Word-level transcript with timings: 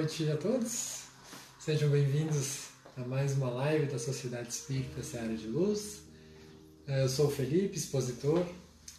Noite 0.00 0.30
a 0.30 0.36
todos. 0.38 1.02
Sejam 1.58 1.90
bem-vindos 1.90 2.68
a 2.96 3.02
mais 3.02 3.36
uma 3.36 3.50
live 3.50 3.84
da 3.84 3.98
Sociedade 3.98 4.48
Espírita 4.48 5.02
Seara 5.02 5.36
de 5.36 5.46
Luz. 5.46 6.00
Eu 6.86 7.06
sou 7.06 7.26
o 7.26 7.30
Felipe, 7.30 7.76
expositor 7.76 8.42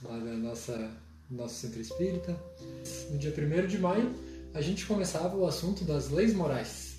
lá 0.04 0.20
da 0.20 0.34
nossa 0.34 0.92
nosso 1.28 1.56
centro 1.56 1.82
espírita. 1.82 2.40
No 3.09 3.18
dia 3.18 3.34
1 3.36 3.66
de 3.66 3.80
maio, 3.80 4.14
a 4.54 4.62
gente 4.62 4.86
começava 4.86 5.36
o 5.36 5.48
assunto 5.48 5.84
das 5.84 6.12
leis 6.12 6.36
morais. 6.36 6.98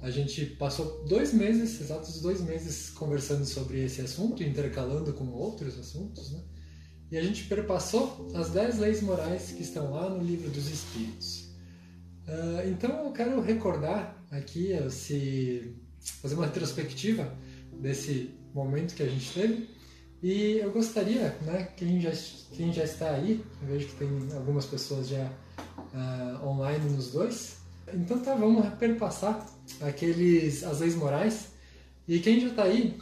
A 0.00 0.12
gente 0.12 0.46
passou 0.46 1.04
dois 1.08 1.34
meses, 1.34 1.80
exatos 1.80 2.20
dois 2.20 2.40
meses, 2.40 2.90
conversando 2.90 3.44
sobre 3.44 3.84
esse 3.84 4.00
assunto, 4.00 4.44
intercalando 4.44 5.12
com 5.12 5.26
outros 5.26 5.76
assuntos, 5.76 6.30
né? 6.30 6.40
E 7.10 7.18
a 7.18 7.22
gente 7.22 7.46
perpassou 7.48 8.30
as 8.32 8.50
dez 8.50 8.78
leis 8.78 9.02
morais 9.02 9.50
que 9.50 9.64
estão 9.64 9.90
lá 9.90 10.08
no 10.08 10.22
livro 10.22 10.48
dos 10.50 10.70
Espíritos. 10.70 11.49
Uh, 12.30 12.68
então 12.68 13.06
eu 13.06 13.12
quero 13.12 13.40
recordar 13.40 14.16
aqui, 14.30 14.70
se 14.88 15.74
fazer 16.22 16.36
uma 16.36 16.46
retrospectiva 16.46 17.36
desse 17.72 18.30
momento 18.54 18.94
que 18.94 19.02
a 19.02 19.08
gente 19.08 19.32
teve 19.32 19.68
e 20.22 20.58
eu 20.58 20.70
gostaria, 20.70 21.34
né, 21.42 21.68
quem 21.76 22.00
já, 22.00 22.12
quem 22.52 22.72
já 22.72 22.84
está 22.84 23.10
aí, 23.10 23.44
eu 23.62 23.68
vejo 23.68 23.88
que 23.88 23.96
tem 23.96 24.08
algumas 24.36 24.64
pessoas 24.66 25.08
já 25.08 25.28
uh, 25.94 26.46
online 26.46 26.90
nos 26.90 27.10
dois, 27.10 27.56
então 27.92 28.18
tá, 28.20 28.34
vamos 28.34 28.68
perpassar 28.74 29.44
aqueles, 29.80 30.62
as 30.62 30.80
leis 30.80 30.94
morais. 30.94 31.48
E 32.06 32.18
quem 32.18 32.38
já 32.38 32.48
está 32.48 32.64
aí, 32.64 32.98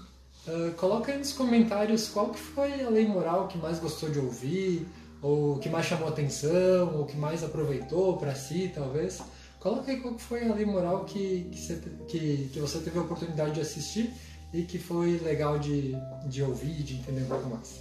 uh, 0.46 0.72
coloca 0.76 1.10
aí 1.10 1.18
nos 1.18 1.32
comentários 1.32 2.08
qual 2.08 2.30
que 2.30 2.38
foi 2.38 2.82
a 2.82 2.88
lei 2.88 3.06
moral 3.06 3.48
que 3.48 3.58
mais 3.58 3.78
gostou 3.78 4.10
de 4.10 4.18
ouvir, 4.18 4.86
ou 5.22 5.58
que 5.58 5.68
mais 5.68 5.86
chamou 5.86 6.08
atenção, 6.08 6.96
ou 6.96 7.04
que 7.04 7.16
mais 7.16 7.42
aproveitou 7.42 8.16
para 8.16 8.34
si, 8.34 8.70
talvez. 8.74 9.20
Coloca 9.60 9.90
aí 9.90 10.00
qual 10.00 10.16
foi 10.18 10.48
a 10.48 10.54
lei 10.54 10.64
moral 10.64 11.04
que, 11.04 11.48
que, 11.50 11.58
você, 11.58 11.82
que, 12.06 12.50
que 12.52 12.60
você 12.60 12.78
teve 12.78 12.98
a 12.98 13.02
oportunidade 13.02 13.52
de 13.52 13.60
assistir 13.60 14.12
e 14.52 14.62
que 14.62 14.78
foi 14.78 15.18
legal 15.18 15.58
de, 15.58 15.96
de 16.26 16.42
ouvir, 16.42 16.82
de 16.82 16.94
entender 16.96 17.22
um 17.22 17.28
pouco 17.28 17.48
mais. 17.48 17.80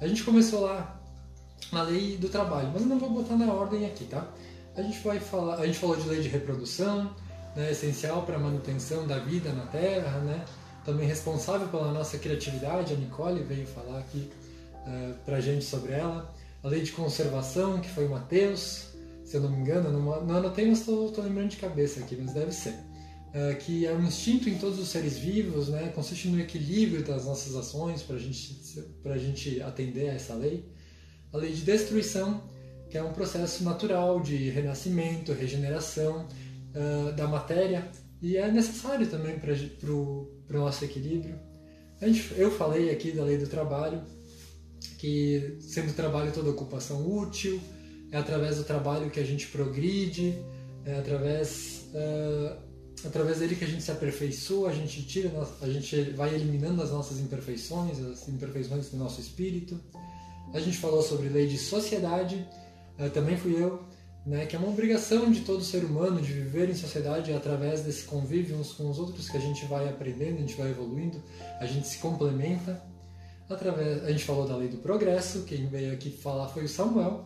A 0.00 0.08
gente 0.08 0.24
começou 0.24 0.62
lá 0.62 0.98
na 1.70 1.82
lei 1.82 2.16
do 2.16 2.28
trabalho, 2.28 2.70
mas 2.72 2.82
eu 2.82 2.88
não 2.88 2.98
vou 2.98 3.10
botar 3.10 3.36
na 3.36 3.52
ordem 3.52 3.86
aqui, 3.86 4.04
tá? 4.06 4.26
A 4.74 4.82
gente 4.82 4.98
vai 5.00 5.20
falar, 5.20 5.56
a 5.56 5.66
gente 5.66 5.78
falou 5.78 5.96
de 5.96 6.08
lei 6.08 6.22
de 6.22 6.28
reprodução, 6.28 7.14
né, 7.54 7.70
essencial 7.70 8.22
para 8.22 8.36
a 8.36 8.38
manutenção 8.38 9.06
da 9.06 9.18
vida 9.18 9.52
na 9.52 9.66
Terra, 9.66 10.18
né? 10.20 10.44
Também 10.84 11.06
responsável 11.06 11.68
pela 11.68 11.92
nossa 11.92 12.18
criatividade, 12.18 12.94
a 12.94 12.96
Nicole 12.96 13.42
veio 13.42 13.66
falar 13.66 13.98
aqui 13.98 14.30
uh, 14.86 15.14
para 15.24 15.36
a 15.36 15.40
gente 15.40 15.64
sobre 15.64 15.92
ela. 15.92 16.32
A 16.62 16.68
lei 16.68 16.82
de 16.82 16.92
conservação, 16.92 17.80
que 17.80 17.88
foi 17.88 18.06
o 18.06 18.10
Mateus, 18.10 18.90
se 19.24 19.36
eu 19.36 19.40
não 19.40 19.50
me 19.50 19.58
engano, 19.58 19.90
não, 19.92 20.26
não 20.26 20.36
anotei, 20.36 20.66
mas 20.66 20.80
estou 20.80 21.12
lembrando 21.18 21.50
de 21.50 21.56
cabeça 21.56 22.00
aqui, 22.00 22.16
mas 22.16 22.32
deve 22.32 22.52
ser. 22.52 22.74
Uh, 23.30 23.56
que 23.60 23.86
é 23.86 23.92
um 23.92 24.04
instinto 24.04 24.48
em 24.48 24.58
todos 24.58 24.80
os 24.80 24.88
seres 24.88 25.16
vivos, 25.16 25.68
né? 25.68 25.92
consiste 25.94 26.26
no 26.26 26.40
equilíbrio 26.40 27.04
das 27.04 27.24
nossas 27.26 27.54
ações 27.54 28.02
para 28.02 28.18
gente, 28.18 28.60
a 29.04 29.16
gente 29.16 29.62
atender 29.62 30.10
a 30.10 30.14
essa 30.14 30.34
lei. 30.34 30.68
A 31.32 31.36
lei 31.36 31.52
de 31.52 31.62
destruição, 31.62 32.42
que 32.90 32.98
é 32.98 33.02
um 33.02 33.12
processo 33.12 33.62
natural 33.62 34.20
de 34.20 34.50
renascimento, 34.50 35.32
regeneração 35.32 36.26
uh, 36.74 37.12
da 37.12 37.28
matéria 37.28 37.88
e 38.20 38.36
é 38.36 38.50
necessário 38.50 39.06
também 39.06 39.38
para 39.38 39.54
o 39.92 40.28
nosso 40.50 40.84
equilíbrio. 40.84 41.38
Gente, 42.02 42.34
eu 42.36 42.50
falei 42.50 42.90
aqui 42.90 43.12
da 43.12 43.22
lei 43.24 43.38
do 43.38 43.46
trabalho, 43.46 44.02
que 45.00 45.56
sendo 45.60 45.94
trabalho 45.94 46.30
toda 46.30 46.50
ocupação 46.50 47.10
útil, 47.10 47.58
é 48.12 48.18
através 48.18 48.56
do 48.56 48.64
trabalho 48.64 49.10
que 49.10 49.18
a 49.18 49.24
gente 49.24 49.46
progride, 49.46 50.36
é 50.84 50.98
através 50.98 51.86
uh, 51.94 52.70
através 53.06 53.38
dele 53.38 53.56
que 53.56 53.64
a 53.64 53.66
gente 53.66 53.82
se 53.82 53.90
aperfeiçoa, 53.90 54.68
a 54.68 54.74
gente 54.74 55.02
tira, 55.02 55.30
a 55.62 55.68
gente 55.68 56.02
vai 56.10 56.34
eliminando 56.34 56.82
as 56.82 56.90
nossas 56.90 57.18
imperfeições, 57.18 57.98
as 57.98 58.28
imperfeições 58.28 58.90
do 58.90 58.98
nosso 58.98 59.22
espírito. 59.22 59.80
A 60.52 60.60
gente 60.60 60.76
falou 60.76 61.00
sobre 61.00 61.30
lei 61.30 61.46
de 61.46 61.56
sociedade, 61.56 62.46
eh, 62.98 63.08
também 63.08 63.38
fui 63.38 63.54
eu, 63.54 63.82
né, 64.26 64.44
que 64.44 64.54
é 64.54 64.58
uma 64.58 64.68
obrigação 64.68 65.30
de 65.30 65.40
todo 65.40 65.64
ser 65.64 65.82
humano 65.82 66.20
de 66.20 66.30
viver 66.30 66.68
em 66.68 66.74
sociedade 66.74 67.32
através 67.32 67.80
desse 67.82 68.04
convívio 68.04 68.56
uns 68.56 68.72
com 68.74 68.90
os 68.90 68.98
outros 68.98 69.30
que 69.30 69.36
a 69.38 69.40
gente 69.40 69.64
vai 69.64 69.88
aprendendo, 69.88 70.36
a 70.36 70.40
gente 70.40 70.56
vai 70.56 70.70
evoluindo, 70.70 71.22
a 71.58 71.64
gente 71.64 71.86
se 71.86 71.96
complementa. 71.98 72.89
Através, 73.50 74.04
a 74.04 74.12
gente 74.12 74.24
falou 74.24 74.46
da 74.46 74.56
lei 74.56 74.68
do 74.68 74.76
progresso, 74.76 75.42
quem 75.42 75.66
veio 75.66 75.92
aqui 75.92 76.08
falar 76.08 76.46
foi 76.46 76.64
o 76.64 76.68
Samuel, 76.68 77.24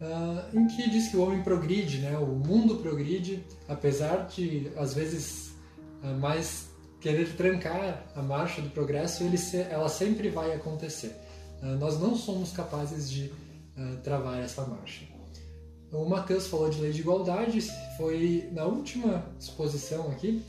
uh, 0.00 0.56
em 0.56 0.68
que 0.68 0.88
diz 0.88 1.08
que 1.08 1.16
o 1.16 1.22
homem 1.22 1.42
progride, 1.42 1.98
né? 1.98 2.16
o 2.16 2.26
mundo 2.26 2.76
progride, 2.76 3.44
apesar 3.66 4.28
de, 4.28 4.70
às 4.76 4.94
vezes, 4.94 5.56
uh, 6.04 6.16
mais 6.20 6.68
querer 7.00 7.34
trancar 7.34 8.06
a 8.14 8.22
marcha 8.22 8.62
do 8.62 8.70
progresso, 8.70 9.24
ele 9.24 9.36
se, 9.36 9.56
ela 9.56 9.88
sempre 9.88 10.30
vai 10.30 10.52
acontecer. 10.52 11.16
Uh, 11.60 11.76
nós 11.80 11.98
não 11.98 12.14
somos 12.14 12.52
capazes 12.52 13.10
de 13.10 13.32
travar 14.02 14.42
essa 14.42 14.64
marcha. 14.64 15.04
O 15.92 16.08
Mateus 16.08 16.46
falou 16.46 16.70
de 16.70 16.80
lei 16.80 16.92
de 16.92 17.00
igualdade, 17.00 17.60
foi 17.98 18.48
na 18.50 18.64
última 18.64 19.22
exposição 19.38 20.10
aqui, 20.10 20.42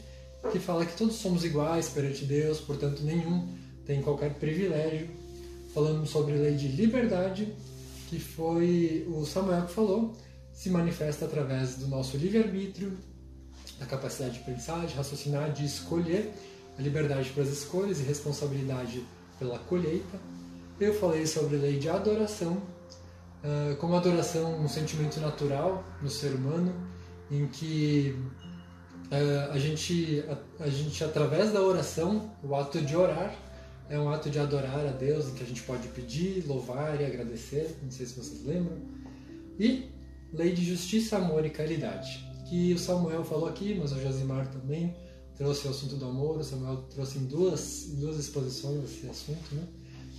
que 0.50 0.60
fala 0.60 0.86
que 0.86 0.96
todos 0.96 1.16
somos 1.16 1.44
iguais 1.44 1.90
perante 1.90 2.24
Deus, 2.24 2.62
portanto 2.62 3.04
nenhum 3.04 3.57
tem 3.88 4.02
qualquer 4.02 4.34
privilégio. 4.36 5.10
Falando 5.74 6.06
sobre 6.06 6.34
lei 6.34 6.56
de 6.56 6.68
liberdade, 6.68 7.54
que 8.10 8.20
foi 8.20 9.08
o 9.08 9.26
Samuel 9.26 9.64
que 9.64 9.74
falou, 9.74 10.14
se 10.54 10.70
manifesta 10.70 11.26
através 11.26 11.78
do 11.78 11.88
nosso 11.88 12.18
livre-arbítrio, 12.18 12.98
da 13.80 13.86
capacidade 13.86 14.40
de 14.40 14.44
pensar, 14.44 14.86
de 14.86 14.94
raciocinar, 14.96 15.52
de 15.52 15.66
escolher, 15.66 16.34
a 16.78 16.82
liberdade 16.82 17.30
para 17.30 17.44
as 17.44 17.50
escolhas 17.50 18.00
e 18.00 18.04
responsabilidade 18.04 19.04
pela 19.40 19.58
colheita. 19.60 20.20
Eu 20.80 20.94
falei 20.94 21.26
sobre 21.26 21.58
a 21.58 21.60
lei 21.60 21.80
de 21.80 21.90
adoração, 21.90 22.62
ah, 23.44 23.76
como 23.80 23.96
adoração 23.96 24.60
um 24.60 24.68
sentimento 24.68 25.20
natural 25.20 25.84
no 26.02 26.10
ser 26.10 26.34
humano, 26.34 26.74
em 27.32 27.48
que 27.48 28.16
ah, 29.12 29.52
a 29.54 29.60
gente, 29.60 30.24
a 30.60 30.70
gente 30.70 31.04
através 31.04 31.52
da 31.52 31.62
oração, 31.62 32.32
o 32.44 32.56
ato 32.56 32.82
de 32.82 32.96
orar, 32.96 33.47
é 33.90 33.98
um 33.98 34.10
ato 34.10 34.30
de 34.30 34.40
adorar 34.40 34.86
a 34.86 34.92
Deus, 34.92 35.28
em 35.28 35.34
que 35.34 35.44
a 35.44 35.46
gente 35.46 35.64
pode 35.64 35.88
pedir, 35.90 36.46
louvar 36.46 37.00
e 37.00 37.06
agradecer, 37.06 37.76
não 37.82 37.92
sei 37.92 38.06
se 38.06 38.14
vocês 38.14 38.46
lembram. 38.46 38.78
E 39.60 39.90
lei 40.34 40.54
de 40.54 40.64
justiça, 40.64 41.18
amor 41.18 41.46
e 41.46 41.50
caridade, 41.50 42.26
que 42.50 42.74
o 42.74 42.78
Samuel 42.78 43.24
falou 43.24 43.48
aqui, 43.48 43.76
mas 43.80 43.92
o 43.92 44.02
Josimar 44.02 44.48
também 44.48 44.96
trouxe 45.36 45.68
o 45.68 45.72
assunto 45.72 45.96
do 45.96 46.06
amor, 46.06 46.38
o 46.38 46.44
Samuel 46.44 46.84
trouxe 46.94 47.20
em 47.20 47.26
duas, 47.26 47.88
em 47.88 47.96
duas 47.96 48.18
exposições 48.18 48.84
esse 48.84 49.08
assunto, 49.08 49.56
né? 49.56 49.64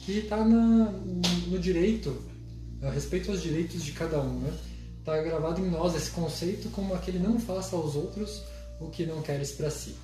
que 0.05 0.19
está 0.19 0.43
no 0.43 1.59
direito, 1.59 2.17
a 2.81 2.91
respeito 2.91 3.31
aos 3.31 3.43
direitos 3.43 3.85
de 3.85 3.93
cada 3.93 4.21
um. 4.21 4.41
Né? 4.41 4.53
Está 4.99 5.21
gravado 5.23 5.61
em 5.61 5.71
nós 5.71 5.95
esse 5.95 6.11
conceito 6.11 6.71
como 6.71 6.95
aquele 6.95 7.19
não 7.19 7.39
faça 7.39 7.77
aos 7.77 7.95
outros 7.95 8.43
o 8.81 8.89
que 8.89 9.07
não 9.07 9.23
queres 9.23 9.53
para 9.53 9.71
si. 9.71 9.95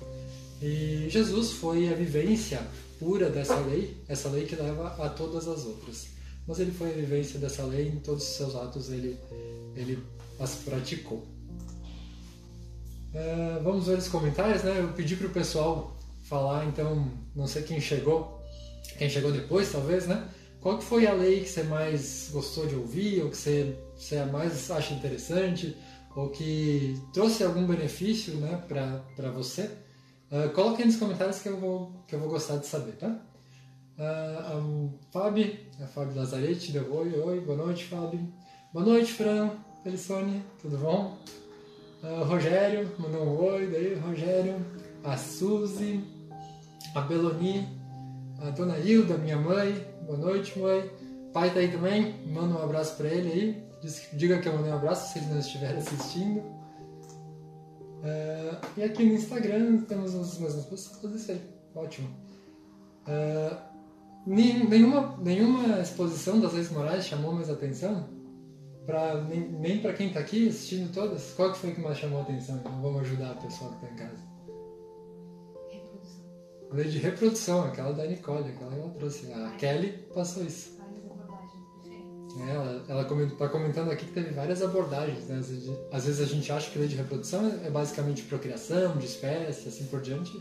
E 0.61 1.07
Jesus 1.09 1.51
foi 1.51 1.89
a 1.89 1.95
vivência 1.95 2.61
pura 2.99 3.29
dessa 3.29 3.57
lei, 3.59 3.97
essa 4.07 4.29
lei 4.29 4.45
que 4.45 4.55
leva 4.55 4.87
a 5.03 5.09
todas 5.09 5.47
as 5.47 5.65
outras. 5.65 6.07
Mas 6.47 6.59
ele 6.59 6.71
foi 6.71 6.89
a 6.89 6.93
vivência 6.93 7.39
dessa 7.39 7.63
lei, 7.63 7.87
em 7.87 7.99
todos 7.99 8.23
os 8.23 8.35
seus 8.35 8.55
atos 8.55 8.89
ele, 8.89 9.17
ele 9.75 9.99
as 10.39 10.55
praticou. 10.55 11.25
É, 13.13 13.59
vamos 13.63 13.87
ver 13.87 13.97
os 13.97 14.07
comentários, 14.07 14.63
né? 14.63 14.79
Eu 14.79 14.89
pedi 14.93 15.15
para 15.15 15.27
o 15.27 15.31
pessoal 15.31 15.95
falar, 16.23 16.65
então, 16.65 17.09
não 17.35 17.47
sei 17.47 17.63
quem 17.63 17.79
chegou, 17.79 18.41
quem 18.97 19.09
chegou 19.09 19.31
depois, 19.31 19.71
talvez, 19.71 20.05
né? 20.05 20.27
Qual 20.59 20.77
que 20.77 20.83
foi 20.83 21.05
a 21.05 21.13
lei 21.13 21.41
que 21.41 21.49
você 21.49 21.63
mais 21.63 22.29
gostou 22.31 22.65
de 22.65 22.75
ouvir, 22.75 23.21
ou 23.23 23.29
que 23.29 23.37
você, 23.37 23.77
você 23.95 24.23
mais 24.25 24.69
acha 24.69 24.93
interessante, 24.93 25.77
ou 26.15 26.29
que 26.29 26.99
trouxe 27.13 27.43
algum 27.43 27.67
benefício, 27.67 28.35
né, 28.37 28.63
para 28.67 29.31
você? 29.31 29.69
Uh, 30.31 30.49
coloque 30.53 30.81
aí 30.81 30.87
nos 30.87 30.97
comentários 30.97 31.39
que 31.39 31.49
eu 31.49 31.59
vou, 31.59 31.91
que 32.07 32.15
eu 32.15 32.19
vou 32.19 32.29
gostar 32.29 32.57
de 32.57 32.65
saber, 32.65 32.93
tá? 32.93 33.19
Uh, 33.97 34.57
um, 34.57 34.99
Fábio, 35.11 35.57
a 35.81 35.87
Fábio 35.87 36.15
Lazarete 36.15 36.71
deu 36.71 36.93
oi, 36.93 37.13
oi, 37.19 37.39
boa 37.41 37.57
noite, 37.57 37.85
Fábio. 37.85 38.27
Boa 38.73 38.85
noite, 38.85 39.13
Fran, 39.13 39.51
Felicione, 39.83 40.43
tudo 40.61 40.77
bom? 40.77 41.17
Uh, 42.03 42.23
Rogério, 42.23 42.91
mandou 42.97 43.23
um 43.23 43.43
oi, 43.43 43.67
daí, 43.67 43.95
Rogério. 43.95 44.55
A 45.03 45.15
Suzy, 45.15 46.03
a 46.95 47.01
Beloni, 47.01 47.67
a 48.41 48.49
Dona 48.49 48.79
Hilda, 48.79 49.17
minha 49.17 49.37
mãe, 49.37 49.85
boa 50.05 50.17
noite, 50.17 50.57
mãe. 50.57 50.89
Pai 51.31 51.53
tá 51.53 51.59
aí 51.59 51.71
também, 51.71 52.15
manda 52.27 52.55
um 52.55 52.63
abraço 52.63 52.95
para 52.97 53.09
ele 53.09 53.31
aí. 53.31 53.64
Diga 54.13 54.39
que 54.39 54.47
eu 54.47 54.53
mandei 54.53 54.71
um 54.71 54.75
abraço 54.75 55.13
se 55.13 55.19
ele 55.19 55.27
não 55.27 55.39
estiver 55.39 55.75
assistindo. 55.75 56.39
Uh, 58.05 58.57
e 58.77 58.83
aqui 58.83 59.03
no 59.03 59.13
Instagram 59.13 59.81
temos 59.83 60.13
as 60.13 60.37
mesmas 60.37 60.65
pessoas, 60.65 61.15
isso 61.15 61.31
aí, 61.31 61.41
ótimo. 61.73 62.07
Uh, 63.07 63.57
nenhuma, 64.27 65.17
nenhuma 65.17 65.79
exposição 65.79 66.39
das 66.39 66.53
leis 66.53 66.71
morais 66.71 67.05
chamou 67.05 67.33
mais 67.33 67.49
atenção? 67.49 68.07
Pra, 68.85 69.23
nem 69.23 69.49
nem 69.51 69.81
para 69.81 69.93
quem 69.93 70.09
está 70.09 70.19
aqui 70.19 70.47
assistindo 70.47 70.93
todas? 70.93 71.33
Qual 71.33 71.51
que 71.51 71.57
foi 71.57 71.73
que 71.73 71.81
mais 71.81 71.97
chamou 71.97 72.21
atenção? 72.21 72.57
Então 72.57 72.79
vamos 72.79 73.01
ajudar 73.01 73.31
a 73.31 73.35
pessoa 73.35 73.71
que 73.71 73.77
está 73.77 73.93
em 73.93 73.95
casa. 73.95 74.21
Reprodução. 75.71 76.25
Lei 76.71 76.87
de 76.89 76.97
reprodução, 76.99 77.63
aquela 77.63 77.93
da 77.93 78.05
Nicole, 78.05 78.49
aquela 78.49 78.71
que 78.71 78.79
ela 78.79 78.91
trouxe. 78.91 79.33
A 79.33 79.49
Kelly 79.57 80.07
passou 80.13 80.43
isso. 80.43 80.74
Ela 82.41 82.83
ela 82.87 83.01
está 83.23 83.47
comentando 83.47 83.91
aqui 83.91 84.05
que 84.05 84.11
teve 84.11 84.31
várias 84.31 84.61
abordagens. 84.61 85.25
Né? 85.27 85.39
Às, 85.91 86.05
vezes, 86.05 86.21
a 86.21 86.25
gente 86.25 86.51
acha 86.51 86.69
que 86.69 86.77
lei 86.77 86.87
de 86.87 86.95
reprodução 86.95 87.59
é 87.63 87.69
basicamente 87.69 88.23
procriação, 88.23 88.97
de 88.97 89.05
espécie, 89.05 89.67
assim 89.67 89.85
por 89.85 90.01
diante. 90.01 90.31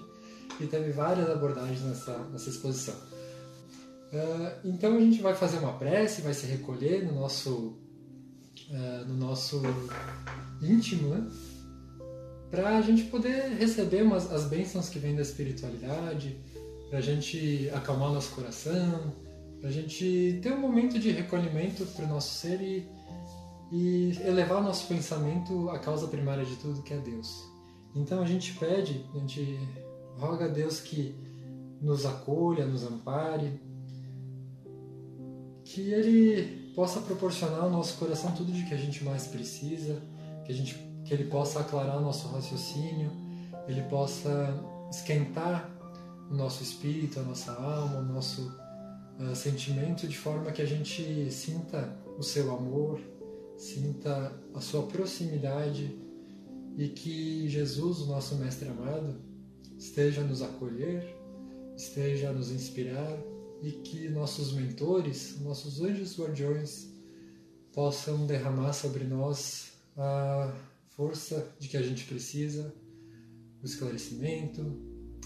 E 0.60 0.66
teve 0.66 0.90
várias 0.92 1.28
abordagens 1.30 1.82
nessa, 1.82 2.16
nessa 2.32 2.50
exposição. 2.50 2.94
Uh, 4.12 4.68
então 4.68 4.96
a 4.96 5.00
gente 5.00 5.20
vai 5.20 5.34
fazer 5.34 5.58
uma 5.58 5.72
prece, 5.72 6.22
vai 6.22 6.34
se 6.34 6.46
recolher 6.46 7.04
no 7.04 7.12
nosso, 7.20 7.76
uh, 8.70 9.04
no 9.08 9.14
nosso 9.14 9.60
íntimo, 10.62 11.08
né? 11.08 11.28
para 12.54 12.78
a 12.78 12.80
gente 12.80 13.04
poder 13.04 13.56
receber 13.58 14.02
umas, 14.02 14.30
as 14.32 14.44
bênçãos 14.44 14.88
que 14.88 14.98
vêm 14.98 15.16
da 15.16 15.22
espiritualidade, 15.22 16.36
para 16.88 16.98
a 16.98 17.02
gente 17.02 17.68
acalmar 17.74 18.12
nosso 18.12 18.30
coração, 18.32 19.12
para 19.64 19.70
a 19.70 19.72
gente 19.72 20.40
ter 20.42 20.52
um 20.52 20.60
momento 20.60 20.98
de 20.98 21.10
recolhimento 21.10 21.86
para 21.86 22.04
o 22.04 22.08
nosso 22.08 22.34
ser 22.34 22.60
e, 22.60 22.86
e 23.72 24.14
elevar 24.22 24.62
nosso 24.62 24.86
pensamento 24.86 25.70
à 25.70 25.78
causa 25.78 26.06
primária 26.06 26.44
de 26.44 26.54
tudo, 26.56 26.82
que 26.82 26.92
é 26.92 26.98
Deus. 26.98 27.50
Então 27.94 28.20
a 28.20 28.26
gente 28.26 28.52
pede, 28.58 29.06
a 29.14 29.18
gente 29.18 29.58
roga 30.18 30.44
a 30.44 30.48
Deus 30.48 30.80
que 30.80 31.14
nos 31.80 32.04
acolha, 32.04 32.66
nos 32.66 32.84
ampare, 32.84 33.58
que 35.64 35.80
Ele 35.94 36.74
possa 36.74 37.00
proporcionar 37.00 37.62
ao 37.62 37.70
nosso 37.70 37.96
coração 37.96 38.32
tudo 38.32 38.52
de 38.52 38.66
que 38.66 38.74
a 38.74 38.78
gente 38.78 39.02
mais 39.02 39.28
precisa, 39.28 39.98
que, 40.44 40.52
a 40.52 40.54
gente, 40.54 40.74
que 41.06 41.14
Ele 41.14 41.24
possa 41.24 41.60
aclarar 41.60 41.96
o 41.96 42.02
nosso 42.02 42.28
raciocínio, 42.28 43.10
Ele 43.66 43.80
possa 43.84 44.62
esquentar 44.90 45.70
o 46.30 46.34
nosso 46.34 46.62
espírito, 46.62 47.18
a 47.18 47.22
nossa 47.22 47.50
alma, 47.52 48.00
o 48.00 48.02
nosso 48.02 48.62
uh, 49.18 49.34
sentimento, 49.34 50.06
de 50.06 50.16
forma 50.16 50.52
que 50.52 50.62
a 50.62 50.66
gente 50.66 51.30
sinta 51.30 51.96
o 52.18 52.22
seu 52.22 52.54
amor, 52.54 53.00
sinta 53.56 54.32
a 54.54 54.60
sua 54.60 54.86
proximidade 54.86 55.96
e 56.76 56.88
que 56.88 57.48
Jesus, 57.48 58.00
o 58.00 58.06
nosso 58.06 58.36
Mestre 58.36 58.68
amado, 58.68 59.16
esteja 59.78 60.22
a 60.22 60.24
nos 60.24 60.42
acolher, 60.42 61.16
esteja 61.76 62.30
a 62.30 62.32
nos 62.32 62.50
inspirar 62.50 63.18
e 63.62 63.72
que 63.72 64.08
nossos 64.08 64.52
mentores, 64.52 65.40
nossos 65.40 65.80
anjos 65.80 66.18
guardiões, 66.18 66.92
possam 67.72 68.26
derramar 68.26 68.72
sobre 68.72 69.04
nós 69.04 69.72
a 69.96 70.52
força 70.90 71.48
de 71.58 71.68
que 71.68 71.76
a 71.76 71.82
gente 71.82 72.04
precisa, 72.04 72.72
o 73.62 73.66
esclarecimento, 73.66 74.64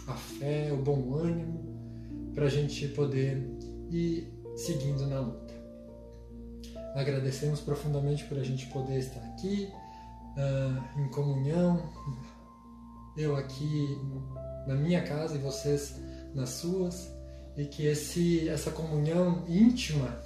a 0.07 0.15
fé, 0.15 0.73
o 0.73 0.77
bom 0.77 1.15
ânimo, 1.15 2.33
para 2.35 2.47
a 2.47 2.49
gente 2.49 2.89
poder 2.89 3.47
ir 3.91 4.33
seguindo 4.57 5.07
na 5.07 5.21
luta. 5.21 5.55
Agradecemos 6.95 7.61
profundamente 7.61 8.25
por 8.25 8.39
a 8.39 8.43
gente 8.43 8.67
poder 8.67 8.99
estar 8.99 9.21
aqui 9.21 9.69
uh, 10.37 11.01
em 11.01 11.09
comunhão, 11.11 11.93
eu 13.17 13.37
aqui 13.37 13.99
na 14.67 14.75
minha 14.75 15.03
casa 15.03 15.37
e 15.37 15.39
vocês 15.39 15.97
nas 16.35 16.51
suas, 16.51 17.13
e 17.57 17.65
que 17.65 17.87
esse, 17.87 18.49
essa 18.49 18.71
comunhão 18.71 19.45
íntima, 19.49 20.21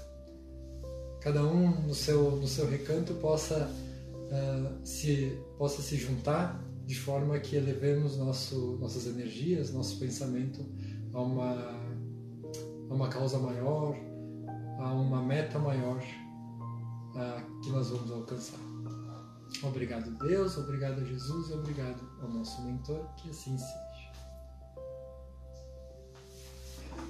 cada 1.21 1.45
um 1.45 1.71
no 1.83 1.95
seu, 1.95 2.33
no 2.33 2.47
seu 2.47 2.69
recanto, 2.69 3.15
possa, 3.15 3.71
uh, 4.15 4.87
se, 4.87 5.39
possa 5.57 5.81
se 5.83 5.97
juntar 5.97 6.63
de 6.85 6.95
forma 6.99 7.39
que 7.39 7.57
elevemos 7.57 8.17
nosso, 8.17 8.77
nossas 8.81 9.07
energias, 9.07 9.73
nosso 9.73 9.99
pensamento 9.99 10.65
a 11.13 11.21
uma, 11.21 11.75
a 12.93 12.95
uma 12.95 13.09
causa 13.09 13.39
maior, 13.39 13.97
a 14.79 14.93
uma 14.93 15.23
meta 15.23 15.59
maior 15.59 15.97
uh, 15.97 17.61
que 17.63 17.71
nós 17.71 17.89
vamos 17.89 18.11
alcançar. 18.13 18.59
Obrigado, 19.63 20.11
Deus, 20.19 20.59
obrigado, 20.59 21.05
Jesus, 21.07 21.49
e 21.49 21.55
obrigado 21.55 22.01
ao 22.21 22.29
nosso 22.29 22.61
mentor, 22.63 23.07
que 23.17 23.31
assim 23.31 23.57
seja. 23.57 24.13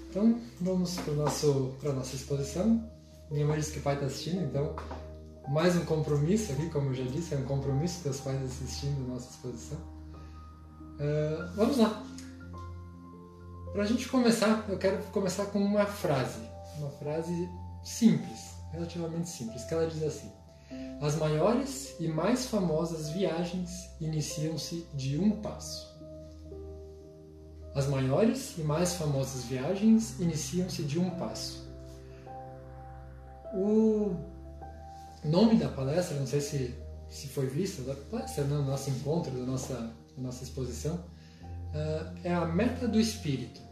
Então, 0.09 0.41
vamos 0.61 0.97
para 0.99 1.13
a 1.91 1.95
nossa 1.95 2.15
exposição. 2.15 2.89
Minha 3.31 3.47
mãe 3.47 3.59
disse 3.59 3.73
que 3.73 3.79
o 3.79 3.83
pai 3.83 3.95
está 3.95 4.07
assistindo, 4.07 4.43
então, 4.43 4.77
mais 5.49 5.75
um 5.75 5.85
compromisso 5.85 6.53
aqui, 6.53 6.69
como 6.71 6.91
eu 6.91 6.95
já 6.95 7.05
disse, 7.05 7.35
é 7.35 7.39
um 7.39 7.45
compromisso 7.45 8.03
ter 8.03 8.11
os 8.11 8.21
pais 8.21 8.41
assistindo 8.43 9.05
a 9.05 9.15
nossa 9.15 9.31
exposição. 9.31 9.79
Uh, 9.79 11.57
vamos 11.57 11.79
lá. 11.79 12.05
Para 13.73 13.85
a 13.85 13.87
gente 13.87 14.07
começar, 14.07 14.67
eu 14.69 14.77
quero 14.77 15.03
começar 15.05 15.47
com 15.47 15.59
uma 15.59 15.87
frase. 15.87 16.41
Uma 16.77 16.91
frase 16.91 17.49
simples, 17.83 18.55
relativamente 18.71 19.31
simples, 19.31 19.65
que 19.65 19.73
ela 19.73 19.87
diz 19.87 20.03
assim: 20.03 20.31
As 21.01 21.17
maiores 21.17 21.97
e 21.99 22.07
mais 22.07 22.47
famosas 22.47 23.09
viagens 23.09 23.89
iniciam-se 23.99 24.87
de 24.93 25.19
um 25.19 25.41
passo. 25.41 25.91
As 27.75 27.87
maiores 27.87 28.59
e 28.59 28.61
mais 28.61 28.95
famosas 28.95 29.45
viagens 29.45 30.21
iniciam-se 30.21 30.83
de 30.83 30.99
um 30.99 31.09
passo. 31.09 31.67
O 33.55 34.15
nome 35.25 35.57
da 35.57 35.69
palestra, 35.71 36.19
não 36.19 36.27
sei 36.27 36.43
se, 36.43 36.75
se 37.09 37.29
foi 37.29 37.47
visto, 37.47 37.81
da 37.83 37.95
palestra, 37.95 38.45
no 38.45 38.63
nosso 38.63 38.91
encontro, 38.91 39.31
da 39.31 39.47
nossa, 39.47 39.75
da 39.75 40.23
nossa 40.23 40.45
exposição, 40.45 40.97
uh, 41.73 42.19
é 42.23 42.35
a 42.35 42.45
meta 42.45 42.87
do 42.87 43.01
espírito. 43.01 43.72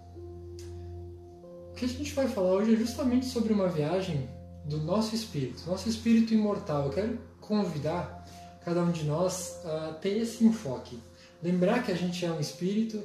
Que 1.80 1.86
a 1.86 1.88
gente 1.88 2.12
vai 2.12 2.28
falar 2.28 2.52
hoje 2.52 2.74
é 2.74 2.76
justamente 2.76 3.24
sobre 3.24 3.54
uma 3.54 3.66
viagem 3.66 4.28
do 4.66 4.76
nosso 4.76 5.14
espírito, 5.14 5.62
nosso 5.66 5.88
espírito 5.88 6.34
imortal. 6.34 6.84
Eu 6.84 6.92
quero 6.92 7.18
convidar 7.40 8.22
cada 8.62 8.82
um 8.82 8.92
de 8.92 9.04
nós 9.04 9.64
a 9.64 9.94
ter 9.94 10.18
esse 10.18 10.44
enfoque. 10.44 10.98
Lembrar 11.42 11.82
que 11.82 11.90
a 11.90 11.94
gente 11.94 12.22
é 12.22 12.30
um 12.30 12.38
espírito 12.38 13.02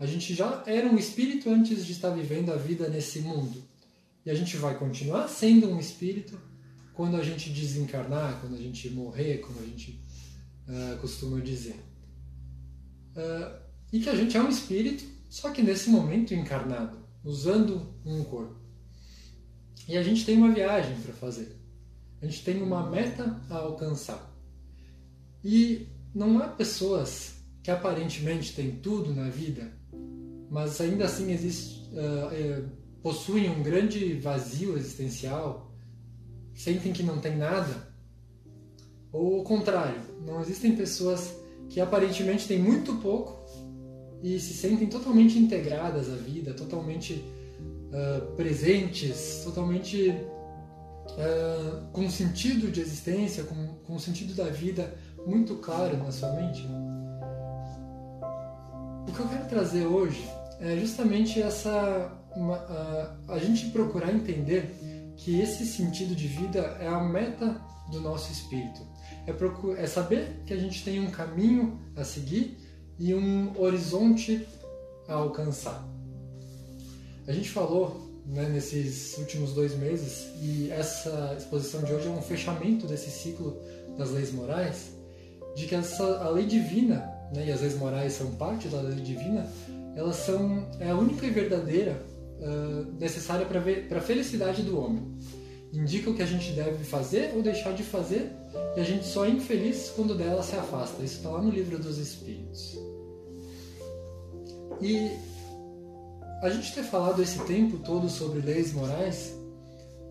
a 0.00 0.04
gente 0.04 0.34
já 0.34 0.64
era 0.66 0.88
um 0.88 0.96
espírito 0.96 1.48
antes 1.48 1.86
de 1.86 1.92
estar 1.92 2.10
vivendo 2.10 2.52
a 2.52 2.56
vida 2.56 2.88
nesse 2.88 3.20
mundo. 3.20 3.62
E 4.26 4.30
a 4.32 4.34
gente 4.34 4.56
vai 4.56 4.76
continuar 4.76 5.28
sendo 5.28 5.68
um 5.68 5.78
espírito 5.78 6.40
quando 6.94 7.16
a 7.16 7.22
gente 7.22 7.50
desencarnar, 7.50 8.40
quando 8.40 8.56
a 8.56 8.60
gente 8.60 8.90
morrer, 8.90 9.38
como 9.38 9.60
a 9.60 9.64
gente 9.64 10.04
uh, 10.66 10.98
costuma 10.98 11.38
dizer. 11.38 11.76
Uh, 13.16 13.60
e 13.92 14.00
que 14.00 14.08
a 14.08 14.16
gente 14.16 14.36
é 14.36 14.42
um 14.42 14.48
espírito, 14.48 15.04
só 15.30 15.50
que 15.50 15.62
nesse 15.62 15.88
momento 15.88 16.34
encarnado, 16.34 17.06
usando 17.24 17.97
um 18.14 18.24
corpo. 18.24 18.56
E 19.86 19.96
a 19.96 20.02
gente 20.02 20.24
tem 20.24 20.36
uma 20.36 20.52
viagem 20.52 20.96
para 21.00 21.14
fazer. 21.14 21.56
A 22.20 22.26
gente 22.26 22.44
tem 22.44 22.62
uma 22.62 22.88
meta 22.90 23.40
a 23.48 23.56
alcançar. 23.56 24.34
E 25.44 25.88
não 26.14 26.38
há 26.38 26.48
pessoas 26.48 27.34
que 27.62 27.70
aparentemente 27.70 28.54
têm 28.54 28.76
tudo 28.76 29.14
na 29.14 29.28
vida 29.28 29.78
mas 30.50 30.80
ainda 30.80 31.04
assim 31.04 31.30
existe, 31.32 31.88
uh, 31.92 32.68
possuem 33.02 33.50
um 33.50 33.62
grande 33.62 34.14
vazio 34.14 34.76
existencial, 34.76 35.70
sentem 36.54 36.92
que 36.92 37.02
não 37.02 37.18
tem 37.18 37.36
nada, 37.36 37.88
ou 39.12 39.40
o 39.40 39.44
contrário, 39.44 40.00
não 40.26 40.40
existem 40.40 40.74
pessoas 40.74 41.34
que 41.68 41.80
aparentemente 41.80 42.48
têm 42.48 42.58
muito 42.58 42.96
pouco 42.96 43.38
e 44.22 44.38
se 44.40 44.54
sentem 44.54 44.88
totalmente 44.88 45.38
integradas 45.38 46.10
à 46.10 46.16
vida, 46.16 46.54
totalmente 46.54 47.22
uh, 47.88 48.34
presentes, 48.36 49.42
totalmente 49.44 50.10
uh, 50.10 51.86
com 51.92 52.08
sentido 52.10 52.70
de 52.70 52.80
existência, 52.80 53.44
com, 53.44 53.74
com 53.86 53.98
sentido 53.98 54.34
da 54.34 54.44
vida 54.44 54.94
muito 55.26 55.56
claro 55.56 55.96
na 55.96 56.10
sua 56.10 56.32
mente. 56.32 56.66
O 59.08 59.12
que 59.12 59.20
eu 59.20 59.28
quero 59.28 59.48
trazer 59.48 59.86
hoje 59.86 60.28
é 60.60 60.76
justamente 60.76 61.40
essa. 61.40 62.14
Uma, 62.36 62.56
a, 62.56 63.16
a 63.34 63.38
gente 63.38 63.70
procurar 63.70 64.12
entender 64.12 64.72
que 65.16 65.40
esse 65.40 65.66
sentido 65.66 66.14
de 66.14 66.28
vida 66.28 66.60
é 66.78 66.86
a 66.86 67.00
meta 67.00 67.60
do 67.90 68.00
nosso 68.00 68.30
espírito. 68.30 68.80
É, 69.26 69.82
é 69.82 69.86
saber 69.86 70.42
que 70.46 70.52
a 70.52 70.56
gente 70.56 70.84
tem 70.84 71.00
um 71.00 71.10
caminho 71.10 71.80
a 71.96 72.04
seguir 72.04 72.56
e 72.98 73.14
um 73.14 73.58
horizonte 73.58 74.46
a 75.08 75.14
alcançar. 75.14 75.97
A 77.28 77.32
gente 77.32 77.50
falou 77.50 77.94
né, 78.24 78.48
nesses 78.48 79.18
últimos 79.18 79.52
dois 79.52 79.76
meses 79.76 80.28
e 80.40 80.70
essa 80.70 81.36
exposição 81.36 81.82
de 81.82 81.92
hoje 81.92 82.06
é 82.08 82.10
um 82.10 82.22
fechamento 82.22 82.86
desse 82.86 83.10
ciclo 83.10 83.60
das 83.98 84.10
leis 84.12 84.32
morais, 84.32 84.94
de 85.54 85.66
que 85.66 85.74
essa, 85.74 86.20
a 86.20 86.30
lei 86.30 86.46
divina 86.46 87.06
né, 87.34 87.44
e 87.46 87.52
as 87.52 87.60
leis 87.60 87.76
morais 87.76 88.14
são 88.14 88.30
parte 88.36 88.68
da 88.68 88.80
lei 88.80 88.96
divina, 89.00 89.46
elas 89.94 90.16
são 90.16 90.66
é 90.80 90.88
a 90.88 90.94
única 90.94 91.26
e 91.26 91.30
verdadeira 91.30 92.02
uh, 92.40 92.92
necessária 92.98 93.44
para 93.44 93.98
a 93.98 94.00
felicidade 94.00 94.62
do 94.62 94.80
homem. 94.80 95.02
Indica 95.70 96.08
o 96.08 96.14
que 96.14 96.22
a 96.22 96.26
gente 96.26 96.52
deve 96.52 96.82
fazer 96.82 97.32
ou 97.36 97.42
deixar 97.42 97.74
de 97.74 97.82
fazer 97.82 98.32
e 98.74 98.80
a 98.80 98.84
gente 98.84 99.04
só 99.04 99.26
é 99.26 99.28
infeliz 99.28 99.92
quando 99.94 100.16
dela 100.16 100.42
se 100.42 100.56
afasta. 100.56 101.02
Isso 101.02 101.16
está 101.16 101.28
lá 101.28 101.42
no 101.42 101.50
livro 101.50 101.78
dos 101.78 101.98
Espíritos. 101.98 102.78
E 104.80 105.10
a 106.40 106.48
gente 106.50 106.72
ter 106.72 106.84
falado 106.84 107.22
esse 107.22 107.38
tempo 107.44 107.78
todo 107.78 108.08
sobre 108.08 108.40
leis 108.40 108.72
morais, 108.72 109.34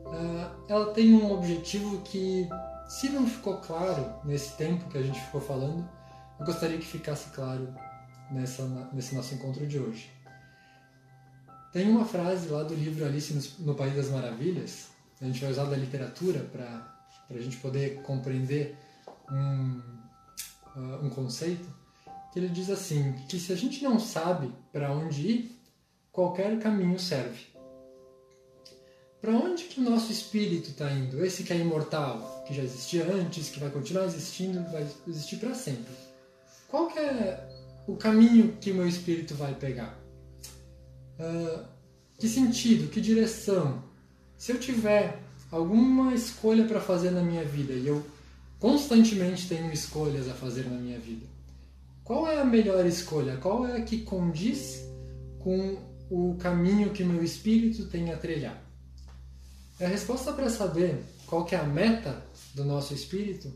uh, 0.05 0.65
ela 0.67 0.93
tem 0.93 1.13
um 1.13 1.31
objetivo 1.31 2.01
que, 2.01 2.47
se 2.87 3.09
não 3.09 3.25
ficou 3.25 3.57
claro 3.57 4.13
nesse 4.25 4.55
tempo 4.57 4.89
que 4.89 4.97
a 4.97 5.01
gente 5.01 5.19
ficou 5.19 5.39
falando, 5.39 5.87
eu 6.39 6.45
gostaria 6.45 6.77
que 6.77 6.85
ficasse 6.85 7.29
claro 7.29 7.73
nessa, 8.29 8.63
nesse 8.93 9.15
nosso 9.15 9.33
encontro 9.33 9.65
de 9.65 9.79
hoje. 9.79 10.11
Tem 11.71 11.89
uma 11.89 12.05
frase 12.05 12.47
lá 12.49 12.63
do 12.63 12.73
livro 12.73 13.05
Alice 13.05 13.53
no, 13.59 13.75
País 13.75 13.95
das 13.95 14.09
Maravilhas, 14.09 14.87
a 15.21 15.25
gente 15.25 15.41
vai 15.41 15.51
usar 15.51 15.65
da 15.65 15.77
literatura 15.77 16.39
para 16.39 16.95
a 17.29 17.39
gente 17.39 17.57
poder 17.57 18.01
compreender 18.01 18.77
um, 19.31 19.81
uh, 20.75 21.05
um 21.05 21.09
conceito, 21.09 21.67
que 22.31 22.39
ele 22.39 22.49
diz 22.49 22.69
assim, 22.69 23.13
que 23.27 23.39
se 23.39 23.51
a 23.51 23.55
gente 23.55 23.83
não 23.83 23.99
sabe 23.99 24.53
para 24.71 24.91
onde 24.91 25.21
ir, 25.21 25.56
qualquer 26.17 26.57
caminho 26.57 26.97
serve. 26.97 27.45
Para 29.21 29.33
onde 29.33 29.65
que 29.65 29.79
o 29.79 29.83
nosso 29.83 30.11
espírito 30.11 30.71
está 30.71 30.91
indo? 30.91 31.23
Esse 31.23 31.43
que 31.43 31.53
é 31.53 31.57
imortal, 31.57 32.43
que 32.47 32.55
já 32.55 32.63
existia 32.63 33.05
antes, 33.05 33.49
que 33.49 33.59
vai 33.59 33.69
continuar 33.69 34.05
existindo, 34.05 34.63
vai 34.71 34.87
existir 35.07 35.35
para 35.35 35.53
sempre. 35.53 35.93
Qual 36.67 36.87
que 36.87 36.97
é 36.97 37.47
o 37.87 37.95
caminho 37.95 38.57
que 38.59 38.73
meu 38.73 38.87
espírito 38.87 39.35
vai 39.35 39.53
pegar? 39.53 39.95
Uh, 41.19 41.63
que 42.17 42.27
sentido? 42.27 42.89
Que 42.89 42.99
direção? 42.99 43.83
Se 44.39 44.51
eu 44.51 44.59
tiver 44.59 45.19
alguma 45.51 46.15
escolha 46.15 46.65
para 46.65 46.81
fazer 46.81 47.11
na 47.11 47.21
minha 47.21 47.45
vida 47.45 47.73
e 47.73 47.85
eu 47.85 48.03
constantemente 48.59 49.47
tenho 49.47 49.71
escolhas 49.71 50.27
a 50.27 50.33
fazer 50.33 50.67
na 50.67 50.79
minha 50.79 50.97
vida, 50.97 51.27
qual 52.03 52.27
é 52.27 52.41
a 52.41 52.45
melhor 52.45 52.87
escolha? 52.87 53.37
Qual 53.37 53.67
é 53.67 53.77
a 53.77 53.83
que 53.83 54.01
condiz 54.01 54.83
com 55.37 55.86
o 56.09 56.35
caminho 56.35 56.91
que 56.91 57.03
meu 57.03 57.23
espírito 57.23 57.85
tem 57.87 58.11
a 58.11 58.17
trilhar? 58.17 58.61
A 59.79 59.87
resposta 59.87 60.33
para 60.33 60.49
saber 60.49 61.03
qual 61.25 61.45
que 61.45 61.55
é 61.55 61.59
a 61.59 61.63
meta 61.63 62.23
do 62.55 62.65
nosso 62.65 62.93
espírito 62.93 63.53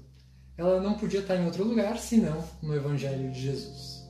ela 0.58 0.80
não 0.80 0.94
podia 0.94 1.22
estar 1.22 1.36
em 1.36 1.46
outro 1.46 1.64
lugar 1.64 1.98
senão 1.98 2.48
no 2.62 2.76
Evangelho 2.76 3.32
de 3.32 3.42
Jesus. 3.42 4.02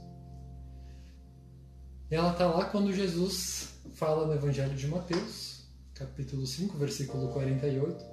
Ela 2.09 2.31
está 2.31 2.45
lá 2.45 2.65
quando 2.65 2.93
Jesus 2.93 3.69
fala 3.93 4.27
no 4.27 4.33
Evangelho 4.33 4.75
de 4.75 4.85
Mateus, 4.87 5.63
capítulo 5.93 6.45
5, 6.45 6.77
versículo 6.77 7.29
48, 7.29 8.03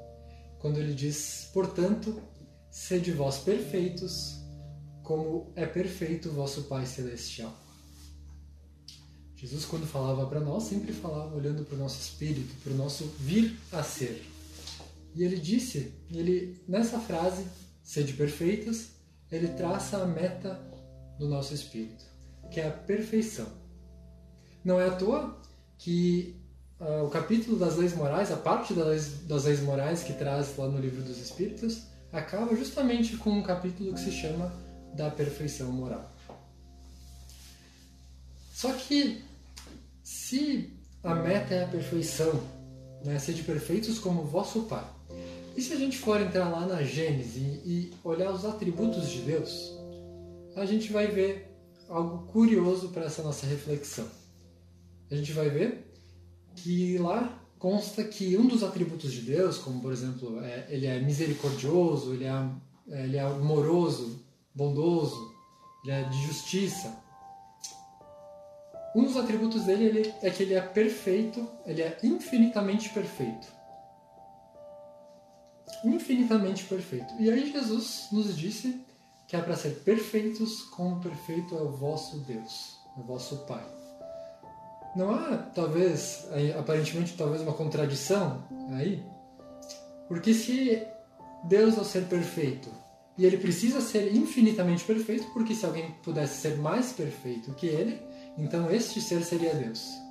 quando 0.61 0.79
ele 0.79 0.95
diz: 0.95 1.51
Portanto, 1.53 2.23
sede 2.71 3.11
vós 3.11 3.39
perfeitos, 3.39 4.37
como 5.03 5.53
é 5.57 5.67
perfeito 5.67 6.31
vosso 6.31 6.65
Pai 6.65 6.87
Celestial. 6.87 7.53
Jesus, 9.39 9.65
quando 9.65 9.87
falava 9.87 10.27
para 10.27 10.41
nós, 10.41 10.65
sempre 10.65 10.93
falava 10.93 11.35
olhando 11.37 11.65
para 11.65 11.77
o 11.77 11.79
nosso 11.79 12.01
espírito, 12.01 12.53
para 12.61 12.73
o 12.73 12.77
nosso 12.77 13.05
vir 13.21 13.57
a 13.71 13.85
ser. 13.85 14.29
E 15.15 15.23
ele 15.23 15.37
disse, 15.37 15.93
ele 16.13 16.61
nessa 16.67 16.99
frase, 16.99 17.47
sede 17.81 18.15
perfeitas, 18.15 18.89
ele 19.31 19.47
traça 19.49 19.99
a 19.99 20.07
meta 20.07 20.61
do 21.21 21.29
nosso 21.29 21.55
espírito, 21.55 22.05
que 22.51 22.59
é 22.59 22.67
a 22.67 22.73
perfeição. 22.73 23.47
Não 24.65 24.81
é 24.81 24.89
à 24.89 24.97
toa 24.97 25.41
que 25.79 26.35
uh, 26.81 27.05
o 27.05 27.09
capítulo 27.09 27.57
das 27.57 27.77
leis 27.77 27.95
morais, 27.95 28.33
a 28.33 28.37
parte 28.37 28.75
das 28.75 28.87
leis, 28.87 29.09
das 29.29 29.45
leis 29.45 29.61
morais 29.61 30.03
que 30.03 30.15
traz 30.15 30.57
lá 30.57 30.67
no 30.67 30.81
livro 30.81 31.01
dos 31.01 31.19
Espíritos, 31.19 31.85
acaba 32.13 32.57
justamente 32.57 33.17
com 33.17 33.31
um 33.31 33.43
capítulo 33.43 33.95
que 33.95 34.01
se 34.01 34.11
chama 34.11 34.53
da 34.97 35.09
perfeição 35.11 35.71
moral. 35.71 36.13
Só 38.53 38.73
que 38.73 39.28
se 40.29 40.75
a 41.03 41.15
meta 41.15 41.55
é 41.55 41.65
a 41.65 41.69
perfeição, 41.69 42.39
né, 43.03 43.19
ser 43.19 43.33
de 43.33 43.43
perfeitos 43.43 43.99
como 43.99 44.25
vosso 44.25 44.65
Pai, 44.65 44.85
e 45.57 45.63
se 45.63 45.73
a 45.73 45.77
gente 45.77 45.97
for 45.97 46.21
entrar 46.21 46.51
lá 46.51 46.67
na 46.67 46.83
Gênese 46.83 47.41
e 47.65 47.91
olhar 48.05 48.31
os 48.31 48.45
atributos 48.45 49.09
de 49.09 49.23
Deus, 49.23 49.75
a 50.55 50.67
gente 50.67 50.93
vai 50.93 51.07
ver 51.07 51.51
algo 51.89 52.27
curioso 52.27 52.91
para 52.91 53.07
essa 53.07 53.23
nossa 53.23 53.47
reflexão. 53.47 54.07
A 55.11 55.15
gente 55.15 55.33
vai 55.33 55.49
ver 55.49 55.91
que 56.57 56.99
lá 56.99 57.43
consta 57.59 58.05
que 58.05 58.37
um 58.37 58.47
dos 58.47 58.63
atributos 58.63 59.11
de 59.11 59.23
Deus, 59.23 59.57
como 59.57 59.81
por 59.81 59.93
exemplo, 59.93 60.45
é, 60.45 60.67
ele 60.69 60.85
é 60.85 61.01
misericordioso, 61.01 62.13
ele 62.13 62.25
é, 62.25 62.51
é 62.91 63.05
ele 63.05 63.17
é 63.17 63.23
amoroso, 63.23 64.23
bondoso, 64.55 65.33
ele 65.85 65.93
é 65.93 66.03
de 66.03 66.27
justiça. 66.27 67.08
Um 68.95 69.05
dos 69.05 69.17
atributos 69.17 69.65
dele 69.65 69.85
ele, 69.85 70.15
é 70.23 70.31
que 70.31 70.43
ele 70.43 70.55
é 70.55 70.61
perfeito, 70.61 71.47
ele 71.67 71.83
é 71.83 71.99
infinitamente 72.03 72.89
perfeito 72.91 73.59
infinitamente 75.85 76.65
perfeito. 76.65 77.15
E 77.19 77.31
aí 77.31 77.51
Jesus 77.53 78.09
nos 78.13 78.37
disse 78.37 78.81
que 79.27 79.37
é 79.37 79.41
para 79.41 79.57
ser 79.57 79.81
perfeitos 79.85 80.63
como 80.75 81.01
perfeito 81.01 81.57
é 81.57 81.61
o 81.61 81.71
vosso 81.71 82.19
Deus, 82.21 82.79
o 82.97 83.03
vosso 83.03 83.39
Pai. 83.47 83.65
Não 84.97 85.11
há, 85.11 85.37
talvez, 85.37 86.27
aparentemente, 86.59 87.17
talvez 87.17 87.43
uma 87.43 87.53
contradição 87.53 88.43
aí, 88.71 89.05
porque 90.09 90.33
se 90.33 90.83
Deus 91.45 91.77
é 91.77 91.81
o 91.81 91.85
ser 91.85 92.07
perfeito 92.07 92.71
e 93.17 93.27
ele 93.27 93.37
precisa 93.37 93.81
ser 93.81 94.15
infinitamente 94.15 94.85
perfeito, 94.85 95.31
porque 95.33 95.55
se 95.55 95.67
alguém 95.67 95.91
pudesse 96.03 96.41
ser 96.41 96.57
mais 96.57 96.93
perfeito 96.93 97.53
que 97.55 97.67
ele, 97.67 98.01
então 98.39 98.71
este 98.71 99.01
ser 99.01 99.23
seria 99.23 99.55
Deus 99.55 100.09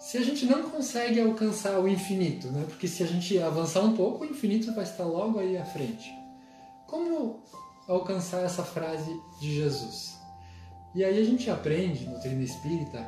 se 0.00 0.16
a 0.16 0.24
gente 0.24 0.46
não 0.46 0.70
consegue 0.70 1.20
alcançar 1.20 1.78
o 1.78 1.86
infinito, 1.86 2.48
né? 2.48 2.64
porque 2.66 2.88
se 2.88 3.02
a 3.02 3.06
gente 3.06 3.38
avançar 3.38 3.82
um 3.82 3.94
pouco, 3.94 4.24
o 4.24 4.26
infinito 4.26 4.74
vai 4.74 4.84
estar 4.84 5.04
logo 5.04 5.38
aí 5.38 5.58
à 5.58 5.64
frente. 5.64 6.10
Como 6.86 7.40
alcançar 7.86 8.42
essa 8.42 8.64
frase 8.64 9.14
de 9.38 9.54
Jesus? 9.54 10.18
E 10.94 11.04
aí 11.04 11.20
a 11.20 11.24
gente 11.24 11.50
aprende 11.50 12.06
no 12.06 12.18
treino 12.18 12.42
espírita 12.42 13.06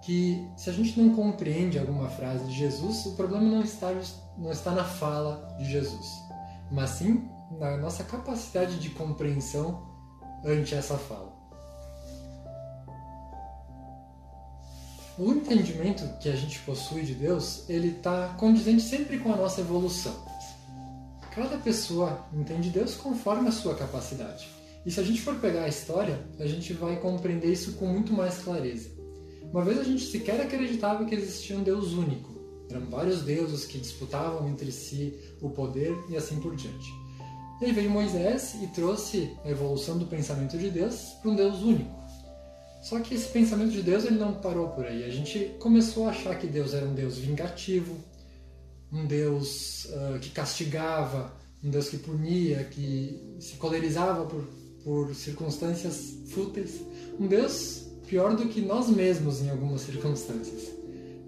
que 0.00 0.48
se 0.56 0.70
a 0.70 0.72
gente 0.72 0.98
não 0.98 1.14
compreende 1.14 1.78
alguma 1.78 2.08
frase 2.08 2.44
de 2.46 2.52
Jesus, 2.52 3.04
o 3.04 3.14
problema 3.14 3.44
não 3.44 3.62
está, 3.62 3.92
não 4.38 4.50
está 4.50 4.72
na 4.72 4.84
fala 4.84 5.54
de 5.58 5.70
Jesus, 5.70 6.08
mas 6.70 6.90
sim 6.90 7.28
na 7.58 7.76
nossa 7.76 8.02
capacidade 8.04 8.78
de 8.78 8.88
compreensão 8.88 9.86
ante 10.42 10.74
essa 10.74 10.96
fala. 10.96 11.41
O 15.18 15.30
entendimento 15.30 16.08
que 16.18 16.28
a 16.28 16.36
gente 16.36 16.58
possui 16.60 17.02
de 17.02 17.14
Deus, 17.14 17.68
ele 17.68 17.88
está 17.88 18.28
condizente 18.38 18.82
sempre 18.82 19.18
com 19.18 19.32
a 19.32 19.36
nossa 19.36 19.60
evolução. 19.60 20.14
Cada 21.34 21.58
pessoa 21.58 22.26
entende 22.32 22.70
Deus 22.70 22.94
conforme 22.94 23.48
a 23.48 23.52
sua 23.52 23.74
capacidade. 23.74 24.48
E 24.84 24.90
se 24.90 25.00
a 25.00 25.02
gente 25.02 25.20
for 25.20 25.36
pegar 25.36 25.64
a 25.64 25.68
história, 25.68 26.20
a 26.38 26.46
gente 26.46 26.72
vai 26.72 26.96
compreender 26.96 27.52
isso 27.52 27.74
com 27.74 27.86
muito 27.86 28.12
mais 28.12 28.38
clareza. 28.38 28.90
Uma 29.52 29.64
vez 29.64 29.78
a 29.78 29.84
gente 29.84 30.04
sequer 30.04 30.40
acreditava 30.40 31.04
que 31.04 31.14
existia 31.14 31.56
um 31.56 31.62
Deus 31.62 31.92
único. 31.92 32.32
Eram 32.70 32.86
vários 32.86 33.20
deuses 33.22 33.66
que 33.66 33.78
disputavam 33.78 34.48
entre 34.48 34.72
si 34.72 35.14
o 35.40 35.50
poder 35.50 35.94
e 36.08 36.16
assim 36.16 36.40
por 36.40 36.56
diante. 36.56 36.90
E 37.60 37.66
aí 37.66 37.72
veio 37.72 37.90
Moisés 37.90 38.56
e 38.62 38.66
trouxe 38.68 39.36
a 39.44 39.50
evolução 39.50 39.98
do 39.98 40.06
pensamento 40.06 40.58
de 40.58 40.70
Deus 40.70 41.16
para 41.20 41.30
um 41.30 41.36
Deus 41.36 41.62
único. 41.62 42.01
Só 42.82 42.98
que 42.98 43.14
esse 43.14 43.28
pensamento 43.28 43.70
de 43.70 43.80
Deus 43.80 44.04
ele 44.04 44.18
não 44.18 44.34
parou 44.34 44.68
por 44.70 44.84
aí. 44.84 45.04
A 45.04 45.08
gente 45.08 45.54
começou 45.60 46.08
a 46.08 46.10
achar 46.10 46.36
que 46.36 46.48
Deus 46.48 46.74
era 46.74 46.84
um 46.84 46.94
Deus 46.94 47.16
vingativo, 47.16 47.96
um 48.92 49.06
Deus 49.06 49.84
uh, 49.84 50.18
que 50.20 50.30
castigava, 50.30 51.32
um 51.62 51.70
Deus 51.70 51.88
que 51.88 51.96
punia, 51.96 52.64
que 52.64 53.36
se 53.38 53.54
colerizava 53.54 54.26
por, 54.26 54.44
por 54.82 55.14
circunstâncias 55.14 56.12
fúteis, 56.26 56.82
um 57.20 57.28
Deus 57.28 57.86
pior 58.08 58.34
do 58.34 58.48
que 58.48 58.60
nós 58.60 58.88
mesmos 58.90 59.40
em 59.40 59.48
algumas 59.48 59.82
circunstâncias. 59.82 60.72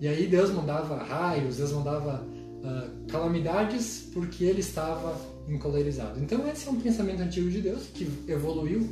E 0.00 0.08
aí 0.08 0.26
Deus 0.26 0.50
mandava 0.50 0.96
raios, 1.04 1.58
Deus 1.58 1.70
mandava 1.70 2.26
uh, 2.26 3.06
calamidades 3.06 4.08
porque 4.12 4.44
ele 4.44 4.60
estava 4.60 5.16
encolerizado. 5.48 6.20
Então 6.20 6.46
esse 6.50 6.66
é 6.66 6.70
um 6.72 6.80
pensamento 6.80 7.22
antigo 7.22 7.48
de 7.48 7.60
Deus 7.60 7.84
que 7.94 8.10
evoluiu 8.26 8.88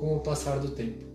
com 0.00 0.16
o 0.16 0.20
passar 0.20 0.58
do 0.58 0.70
tempo. 0.70 1.05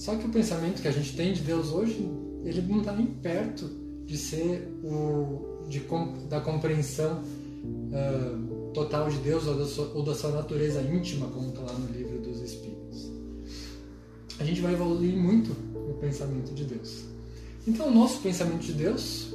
Só 0.00 0.16
que 0.16 0.26
o 0.26 0.30
pensamento 0.30 0.80
que 0.80 0.88
a 0.88 0.90
gente 0.90 1.14
tem 1.14 1.34
de 1.34 1.42
Deus 1.42 1.68
hoje, 1.68 2.10
ele 2.42 2.62
não 2.62 2.78
está 2.78 2.90
nem 2.90 3.04
perto 3.04 3.68
de 4.06 4.16
ser 4.16 4.66
o 4.82 5.66
de, 5.68 5.84
da 6.26 6.40
compreensão 6.40 7.22
uh, 7.22 8.70
total 8.72 9.10
de 9.10 9.18
Deus 9.18 9.46
ou 9.46 9.58
da, 9.58 9.66
sua, 9.66 9.92
ou 9.92 10.02
da 10.02 10.14
sua 10.14 10.30
natureza 10.30 10.80
íntima, 10.80 11.26
como 11.26 11.50
está 11.50 11.60
lá 11.60 11.74
no 11.74 11.92
livro 11.92 12.18
dos 12.18 12.40
Espíritos. 12.40 13.12
A 14.38 14.44
gente 14.44 14.62
vai 14.62 14.72
evoluir 14.72 15.14
muito 15.14 15.54
no 15.74 15.92
pensamento 15.98 16.54
de 16.54 16.64
Deus. 16.64 17.04
Então, 17.68 17.88
o 17.88 17.94
nosso 17.94 18.22
pensamento 18.22 18.62
de 18.62 18.72
Deus, 18.72 19.34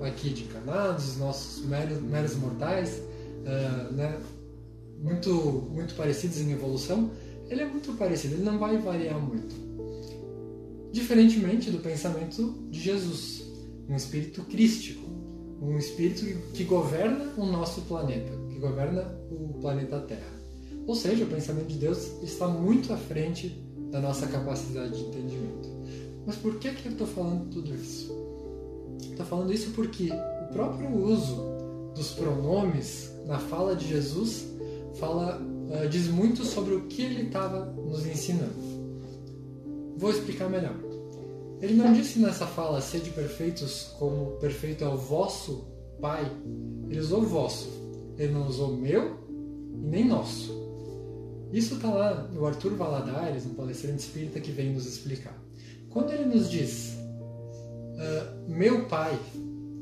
aqui 0.00 0.30
de 0.30 0.44
canados, 0.44 1.18
nossos 1.18 1.66
meros, 1.66 2.00
meros 2.00 2.34
mortais, 2.36 3.02
uh, 3.42 3.92
né, 3.92 4.18
muito, 5.02 5.68
muito 5.70 5.94
parecidos 5.94 6.40
em 6.40 6.50
evolução, 6.52 7.10
ele 7.50 7.60
é 7.60 7.66
muito 7.66 7.92
parecido, 7.92 8.36
ele 8.36 8.44
não 8.44 8.58
vai 8.58 8.78
variar 8.78 9.20
muito. 9.20 9.68
Diferentemente 10.92 11.70
do 11.70 11.78
pensamento 11.78 12.66
de 12.70 12.80
Jesus, 12.80 13.44
um 13.88 13.94
espírito 13.94 14.42
crístico, 14.42 15.08
um 15.60 15.76
espírito 15.76 16.24
que 16.52 16.64
governa 16.64 17.32
o 17.36 17.44
nosso 17.44 17.82
planeta, 17.82 18.32
que 18.48 18.58
governa 18.58 19.02
o 19.30 19.54
planeta 19.60 20.00
Terra. 20.00 20.38
Ou 20.86 20.94
seja, 20.94 21.24
o 21.24 21.28
pensamento 21.28 21.66
de 21.66 21.78
Deus 21.78 22.22
está 22.22 22.48
muito 22.48 22.92
à 22.92 22.96
frente 22.96 23.48
da 23.90 24.00
nossa 24.00 24.26
capacidade 24.26 24.98
de 24.98 25.04
entendimento. 25.04 25.68
Mas 26.26 26.36
por 26.36 26.58
que, 26.58 26.70
que 26.72 26.86
eu 26.86 26.92
estou 26.92 27.06
falando 27.06 27.50
tudo 27.50 27.74
isso? 27.74 28.12
Estou 29.00 29.26
falando 29.26 29.52
isso 29.52 29.70
porque 29.72 30.10
o 30.10 30.52
próprio 30.52 30.94
uso 30.94 31.58
dos 31.94 32.12
pronomes 32.12 33.12
na 33.26 33.38
fala 33.38 33.74
de 33.74 33.88
Jesus 33.88 34.46
fala, 34.94 35.40
uh, 35.40 35.88
diz 35.88 36.08
muito 36.08 36.44
sobre 36.44 36.74
o 36.74 36.82
que 36.82 37.02
ele 37.02 37.22
estava 37.22 37.66
nos 37.66 38.06
ensinando. 38.06 38.77
Vou 39.98 40.10
explicar 40.12 40.48
melhor. 40.48 40.76
Ele 41.60 41.74
não 41.74 41.92
disse 41.92 42.20
nessa 42.20 42.46
fala 42.46 42.80
sede 42.80 43.10
perfeitos 43.10 43.92
como 43.98 44.36
perfeito 44.38 44.84
é 44.84 44.88
o 44.88 44.96
vosso 44.96 45.66
Pai. 46.00 46.30
Ele 46.88 47.00
usou 47.00 47.22
vosso. 47.22 47.68
Ele 48.16 48.32
não 48.32 48.46
usou 48.46 48.76
meu 48.76 49.18
e 49.74 49.88
nem 49.88 50.06
nosso. 50.06 50.56
Isso 51.52 51.74
está 51.74 51.90
lá 51.90 52.28
no 52.32 52.46
Arthur 52.46 52.76
Valadares, 52.76 53.44
um 53.44 53.54
palestrante 53.54 53.98
espírita 53.98 54.38
que 54.38 54.52
vem 54.52 54.72
nos 54.72 54.86
explicar. 54.86 55.36
Quando 55.90 56.12
ele 56.12 56.26
nos 56.26 56.48
diz 56.48 56.94
uh, 56.94 58.48
meu 58.48 58.84
Pai, 58.84 59.18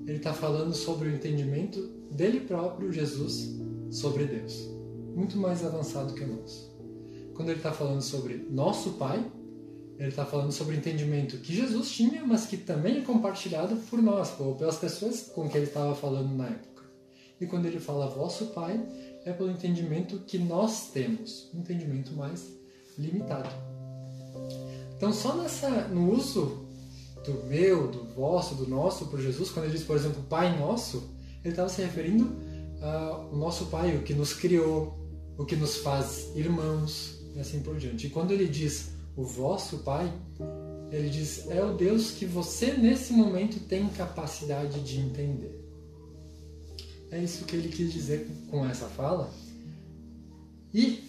ele 0.07 0.17
está 0.17 0.33
falando 0.33 0.73
sobre 0.73 1.09
o 1.09 1.15
entendimento 1.15 1.79
dele 2.11 2.41
próprio, 2.41 2.91
Jesus, 2.91 3.55
sobre 3.91 4.25
Deus. 4.25 4.67
Muito 5.15 5.37
mais 5.37 5.63
avançado 5.63 6.15
que 6.15 6.25
o 6.25 6.37
nosso. 6.37 6.75
Quando 7.35 7.51
ele 7.51 7.59
está 7.59 7.73
falando 7.73 8.01
sobre 8.01 8.47
nosso 8.51 8.93
Pai, 8.93 9.23
ele 9.99 10.09
está 10.09 10.25
falando 10.25 10.53
sobre 10.53 10.75
o 10.75 10.79
entendimento 10.79 11.39
que 11.39 11.55
Jesus 11.55 11.91
tinha, 11.91 12.25
mas 12.25 12.47
que 12.47 12.57
também 12.57 12.99
é 12.99 13.01
compartilhado 13.01 13.77
por 13.89 14.01
nós, 14.03 14.39
ou 14.39 14.55
pelas 14.55 14.77
pessoas 14.77 15.23
com 15.35 15.49
que 15.49 15.57
ele 15.57 15.67
estava 15.67 15.95
falando 15.95 16.35
na 16.37 16.47
época. 16.47 16.83
E 17.41 17.47
quando 17.47 17.67
ele 17.67 17.81
fala 17.81 18.07
vosso 18.07 18.47
Pai, 18.47 18.81
é 19.25 19.33
pelo 19.33 19.51
entendimento 19.51 20.19
que 20.21 20.39
nós 20.39 20.91
temos, 20.91 21.51
um 21.55 21.61
entendimento 21.61 22.13
mais 22.15 22.47
limitado. 22.99 23.51
Então, 24.97 25.13
só 25.13 25.35
nessa, 25.37 25.69
no 25.89 26.13
uso 26.13 26.67
do 27.25 27.45
meu, 27.45 27.89
do 27.89 28.05
vosso, 28.15 28.55
do 28.55 28.69
nosso 28.69 29.07
por 29.07 29.21
Jesus, 29.21 29.51
quando 29.51 29.67
ele 29.67 29.75
diz, 29.75 29.85
por 29.85 29.97
exemplo, 29.97 30.23
Pai 30.29 30.59
Nosso, 30.59 31.11
ele 31.43 31.53
estava 31.53 31.69
se 31.69 31.83
referindo 31.83 32.35
ao 32.81 33.35
nosso 33.35 33.67
Pai, 33.67 33.97
o 33.97 34.03
que 34.03 34.15
nos 34.15 34.33
criou, 34.33 34.97
o 35.37 35.45
que 35.45 35.57
nos 35.57 35.77
faz 35.79 36.31
irmãos, 36.35 37.19
e 37.35 37.41
assim 37.41 37.61
por 37.61 37.77
diante. 37.77 38.07
E 38.07 38.11
quando 38.11 38.31
ele 38.31 38.47
diz 38.47 38.96
o 39.17 39.25
vosso 39.25 39.79
Pai, 39.79 40.13
ele 40.91 41.09
diz: 41.09 41.49
é 41.49 41.65
o 41.65 41.75
Deus 41.75 42.11
que 42.13 42.27
você 42.27 42.73
nesse 42.75 43.13
momento 43.13 43.59
tem 43.67 43.89
capacidade 43.89 44.81
de 44.81 45.01
entender. 45.01 45.65
É 47.11 47.19
isso 47.23 47.45
que 47.45 47.57
ele 47.57 47.69
quis 47.69 47.93
dizer 47.93 48.29
com 48.51 48.67
essa 48.67 48.87
fala. 48.87 49.33
E 50.75 51.03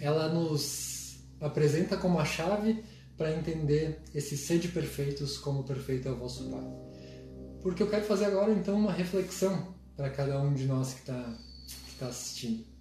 ela 0.00 0.28
nos 0.28 1.18
apresenta 1.40 1.96
como 1.96 2.18
a 2.18 2.24
chave 2.24 2.82
para 3.16 3.34
entender 3.36 4.00
esse 4.14 4.36
sede 4.36 4.68
perfeitos 4.68 5.38
como 5.38 5.62
perfeito 5.62 6.08
é 6.08 6.10
o 6.10 6.18
vosso 6.18 6.50
Pai. 6.50 6.64
Porque 7.62 7.82
eu 7.82 7.88
quero 7.88 8.04
fazer 8.04 8.26
agora 8.26 8.52
então 8.52 8.74
uma 8.76 8.92
reflexão 8.92 9.74
para 9.96 10.10
cada 10.10 10.40
um 10.40 10.52
de 10.52 10.66
nós 10.66 10.94
que 10.94 11.00
está 11.00 11.38
tá 11.98 12.08
assistindo. 12.08 12.73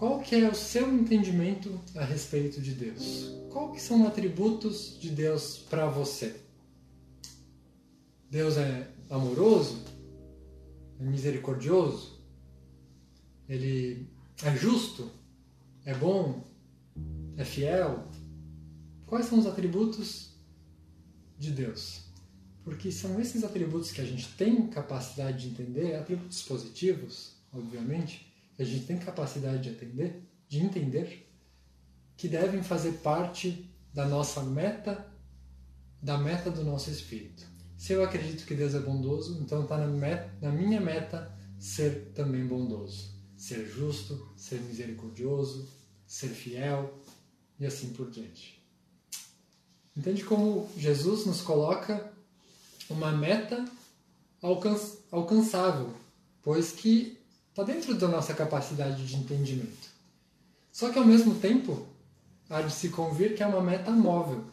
Qual 0.00 0.18
que 0.18 0.34
é 0.34 0.48
o 0.48 0.54
seu 0.54 0.90
entendimento 0.90 1.78
a 1.94 2.02
respeito 2.02 2.58
de 2.58 2.72
Deus? 2.72 3.34
Qual 3.50 3.70
que 3.70 3.78
são 3.78 4.06
atributos 4.06 4.98
de 4.98 5.10
Deus 5.10 5.58
para 5.58 5.90
você? 5.90 6.40
Deus 8.30 8.56
é 8.56 8.90
amoroso? 9.10 9.84
É 10.98 11.04
misericordioso? 11.04 12.18
Ele 13.46 14.08
é 14.42 14.56
justo? 14.56 15.10
É 15.84 15.92
bom? 15.92 16.44
É 17.36 17.44
fiel? 17.44 18.08
Quais 19.04 19.26
são 19.26 19.38
os 19.38 19.46
atributos 19.46 20.34
de 21.38 21.50
Deus? 21.50 22.04
Porque 22.64 22.90
são 22.90 23.20
esses 23.20 23.44
atributos 23.44 23.92
que 23.92 24.00
a 24.00 24.06
gente 24.06 24.34
tem 24.34 24.66
capacidade 24.68 25.42
de 25.42 25.48
entender, 25.50 25.94
atributos 25.94 26.40
positivos, 26.42 27.34
obviamente, 27.52 28.29
a 28.62 28.64
gente 28.64 28.86
tem 28.86 28.98
capacidade 28.98 29.62
de 29.62 29.70
atender, 29.70 30.22
de 30.48 30.58
entender, 30.60 31.30
que 32.16 32.28
devem 32.28 32.62
fazer 32.62 32.92
parte 32.98 33.70
da 33.92 34.06
nossa 34.06 34.42
meta, 34.42 35.06
da 36.02 36.18
meta 36.18 36.50
do 36.50 36.64
nosso 36.64 36.90
espírito. 36.90 37.46
Se 37.76 37.92
eu 37.92 38.04
acredito 38.04 38.44
que 38.44 38.54
Deus 38.54 38.74
é 38.74 38.80
bondoso, 38.80 39.40
então 39.40 39.62
está 39.62 39.78
na, 39.78 39.86
na 40.40 40.52
minha 40.52 40.80
meta 40.80 41.34
ser 41.58 42.12
também 42.14 42.46
bondoso, 42.46 43.14
ser 43.36 43.66
justo, 43.66 44.32
ser 44.36 44.60
misericordioso, 44.60 45.68
ser 46.06 46.28
fiel 46.28 47.00
e 47.58 47.64
assim 47.64 47.90
por 47.90 48.10
diante. 48.10 48.62
Entende 49.96 50.24
como 50.24 50.68
Jesus 50.76 51.24
nos 51.26 51.40
coloca 51.40 52.12
uma 52.88 53.12
meta 53.12 53.64
alcançável, 55.10 55.94
pois 56.42 56.72
que 56.72 57.19
Está 57.50 57.64
dentro 57.64 57.94
da 57.94 58.08
nossa 58.08 58.32
capacidade 58.32 59.04
de 59.04 59.16
entendimento. 59.16 59.88
Só 60.72 60.90
que 60.90 60.98
ao 60.98 61.04
mesmo 61.04 61.34
tempo, 61.34 61.86
há 62.48 62.62
de 62.62 62.72
se 62.72 62.88
convir 62.90 63.34
que 63.34 63.42
é 63.42 63.46
uma 63.46 63.60
meta 63.60 63.90
móvel. 63.90 64.44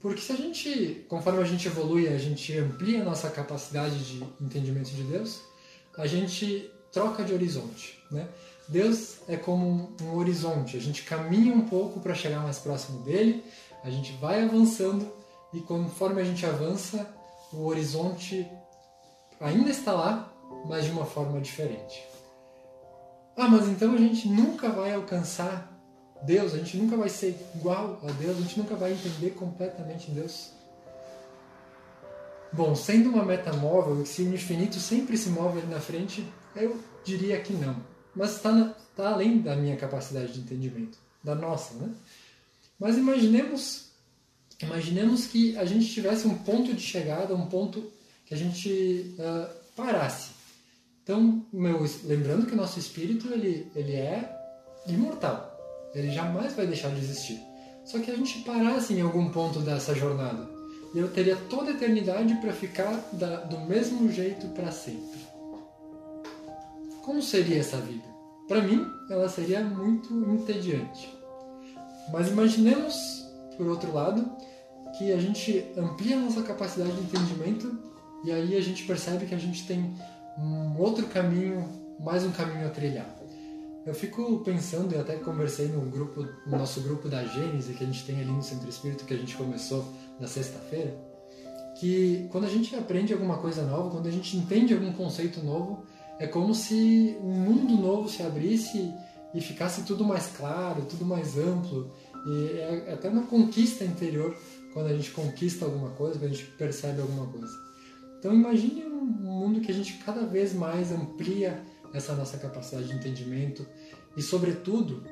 Porque 0.00 0.20
se 0.20 0.32
a 0.32 0.36
gente, 0.36 1.06
conforme 1.08 1.40
a 1.40 1.44
gente 1.44 1.66
evolui, 1.66 2.08
a 2.08 2.18
gente 2.18 2.56
amplia 2.56 3.02
a 3.02 3.04
nossa 3.04 3.30
capacidade 3.30 3.98
de 4.04 4.24
entendimento 4.40 4.90
de 4.90 5.02
Deus, 5.02 5.40
a 5.96 6.06
gente 6.06 6.70
troca 6.92 7.24
de 7.24 7.32
horizonte. 7.32 7.98
Né? 8.10 8.28
Deus 8.68 9.18
é 9.26 9.36
como 9.36 9.96
um, 10.00 10.16
horizonte, 10.16 10.76
a 10.76 10.80
gente 10.80 11.02
caminha 11.02 11.52
um 11.52 11.68
pouco 11.68 12.00
para 12.00 12.14
chegar 12.14 12.40
mais 12.40 12.58
próximo 12.58 13.02
dele, 13.02 13.42
a 13.82 13.90
gente 13.90 14.12
vai 14.14 14.44
avançando 14.44 15.10
e 15.52 15.60
conforme 15.60 16.20
a 16.20 16.24
gente 16.24 16.44
avança, 16.44 17.08
o 17.52 17.64
horizonte 17.66 18.46
ainda 19.40 19.70
está 19.70 19.92
lá, 19.92 20.32
mas 20.66 20.84
de 20.84 20.90
uma 20.90 21.04
forma 21.04 21.40
diferente. 21.40 22.04
Ah, 23.36 23.48
mas 23.48 23.68
então 23.68 23.94
a 23.94 23.98
gente 23.98 24.28
nunca 24.28 24.68
vai 24.68 24.94
alcançar 24.94 25.72
Deus, 26.22 26.54
a 26.54 26.58
gente 26.58 26.76
nunca 26.76 26.96
vai 26.96 27.08
ser 27.08 27.36
igual 27.54 28.00
a 28.02 28.10
Deus, 28.12 28.36
a 28.36 28.40
gente 28.40 28.58
nunca 28.58 28.74
vai 28.74 28.92
entender 28.92 29.30
completamente 29.30 30.10
Deus. 30.10 30.50
Bom, 32.52 32.74
sendo 32.74 33.10
uma 33.10 33.24
meta 33.24 33.52
móvel, 33.52 34.04
se 34.04 34.22
o 34.22 34.34
infinito 34.34 34.80
sempre 34.80 35.16
se 35.16 35.28
move 35.28 35.58
ali 35.58 35.68
na 35.68 35.80
frente, 35.80 36.26
eu 36.56 36.78
diria 37.04 37.40
que 37.40 37.52
não. 37.52 37.76
Mas 38.14 38.36
está 38.36 38.74
tá 38.96 39.10
além 39.10 39.40
da 39.40 39.54
minha 39.54 39.76
capacidade 39.76 40.32
de 40.32 40.40
entendimento, 40.40 40.98
da 41.22 41.34
nossa, 41.34 41.74
né? 41.74 41.94
Mas 42.78 42.96
imaginemos, 42.96 43.90
imaginemos 44.60 45.26
que 45.26 45.56
a 45.56 45.64
gente 45.64 45.86
tivesse 45.86 46.26
um 46.26 46.36
ponto 46.38 46.72
de 46.72 46.80
chegada, 46.80 47.34
um 47.34 47.46
ponto 47.46 47.92
que 48.24 48.34
a 48.34 48.36
gente 48.36 49.14
uh, 49.18 49.54
parasse. 49.76 50.37
Então, 51.08 51.46
meu, 51.50 51.86
lembrando 52.04 52.44
que 52.44 52.52
o 52.52 52.56
nosso 52.56 52.78
espírito 52.78 53.32
ele, 53.32 53.72
ele 53.74 53.94
é 53.94 54.30
imortal. 54.86 55.56
Ele 55.94 56.10
jamais 56.10 56.52
vai 56.52 56.66
deixar 56.66 56.90
de 56.90 56.98
existir. 56.98 57.40
Só 57.82 57.98
que 57.98 58.10
a 58.10 58.14
gente 58.14 58.40
parasse 58.40 58.92
em 58.92 59.00
algum 59.00 59.30
ponto 59.30 59.60
dessa 59.60 59.94
jornada. 59.94 60.46
E 60.94 60.98
eu 60.98 61.08
teria 61.08 61.36
toda 61.48 61.70
a 61.70 61.74
eternidade 61.74 62.34
para 62.34 62.52
ficar 62.52 62.92
da, 63.12 63.36
do 63.36 63.58
mesmo 63.60 64.12
jeito 64.12 64.48
para 64.48 64.70
sempre. 64.70 65.18
Como 67.02 67.22
seria 67.22 67.60
essa 67.60 67.78
vida? 67.78 68.04
Para 68.46 68.60
mim, 68.60 68.86
ela 69.08 69.30
seria 69.30 69.62
muito 69.62 70.12
entediante. 70.30 71.08
Mas 72.12 72.28
imaginemos 72.28 73.18
por 73.58 73.66
outro 73.66 73.92
lado, 73.92 74.30
que 74.96 75.12
a 75.12 75.18
gente 75.18 75.64
amplia 75.76 76.16
a 76.16 76.20
nossa 76.20 76.42
capacidade 76.42 76.92
de 76.92 77.00
entendimento 77.00 77.76
e 78.24 78.30
aí 78.30 78.56
a 78.56 78.60
gente 78.60 78.84
percebe 78.84 79.26
que 79.26 79.34
a 79.34 79.38
gente 79.38 79.66
tem 79.66 79.94
um 80.38 80.78
outro 80.78 81.06
caminho, 81.06 81.68
mais 81.98 82.24
um 82.24 82.30
caminho 82.30 82.66
a 82.66 82.70
trilhar. 82.70 83.18
Eu 83.84 83.94
fico 83.94 84.40
pensando, 84.40 84.94
e 84.94 84.98
até 84.98 85.16
conversei 85.16 85.68
no 85.68 85.80
grupo, 85.80 86.26
no 86.46 86.58
nosso 86.58 86.80
grupo 86.82 87.08
da 87.08 87.24
Gênese, 87.24 87.72
que 87.72 87.82
a 87.82 87.86
gente 87.86 88.04
tem 88.04 88.20
ali 88.20 88.30
no 88.30 88.42
Centro 88.42 88.68
Espírito, 88.68 89.04
que 89.04 89.14
a 89.14 89.16
gente 89.16 89.36
começou 89.36 89.84
na 90.20 90.28
sexta-feira, 90.28 90.94
que 91.80 92.28
quando 92.30 92.44
a 92.44 92.48
gente 92.48 92.74
aprende 92.76 93.12
alguma 93.12 93.38
coisa 93.38 93.62
nova, 93.62 93.90
quando 93.90 94.06
a 94.06 94.10
gente 94.10 94.36
entende 94.36 94.74
algum 94.74 94.92
conceito 94.92 95.42
novo, 95.42 95.84
é 96.18 96.26
como 96.26 96.54
se 96.54 97.16
um 97.22 97.32
mundo 97.32 97.74
novo 97.74 98.08
se 98.08 98.22
abrisse 98.22 98.92
e 99.32 99.40
ficasse 99.40 99.82
tudo 99.82 100.04
mais 100.04 100.26
claro, 100.36 100.82
tudo 100.82 101.04
mais 101.04 101.38
amplo. 101.38 101.90
E 102.26 102.58
é 102.58 102.92
até 102.92 103.08
uma 103.08 103.22
conquista 103.22 103.84
interior 103.84 104.36
quando 104.74 104.86
a 104.86 104.94
gente 104.94 105.10
conquista 105.12 105.64
alguma 105.64 105.90
coisa, 105.90 106.18
quando 106.18 106.32
a 106.32 106.34
gente 106.34 106.46
percebe 106.52 107.00
alguma 107.00 107.26
coisa. 107.26 107.67
Então 108.18 108.34
imagine 108.34 108.84
um 108.84 109.04
mundo 109.04 109.60
que 109.60 109.70
a 109.70 109.74
gente 109.74 109.94
cada 110.04 110.26
vez 110.26 110.52
mais 110.52 110.90
amplia 110.90 111.62
essa 111.94 112.14
nossa 112.14 112.36
capacidade 112.36 112.88
de 112.88 112.94
entendimento 112.94 113.66
e, 114.16 114.22
sobretudo, 114.22 115.04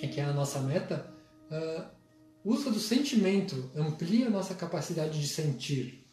é 0.00 0.06
que 0.06 0.20
é 0.20 0.24
a 0.24 0.32
nossa 0.32 0.60
meta, 0.60 1.06
uh, 1.50 1.84
uso 2.44 2.70
do 2.70 2.78
sentimento 2.78 3.70
amplia 3.74 4.26
a 4.26 4.30
nossa 4.30 4.54
capacidade 4.54 5.20
de 5.20 5.28
sentir. 5.28 6.06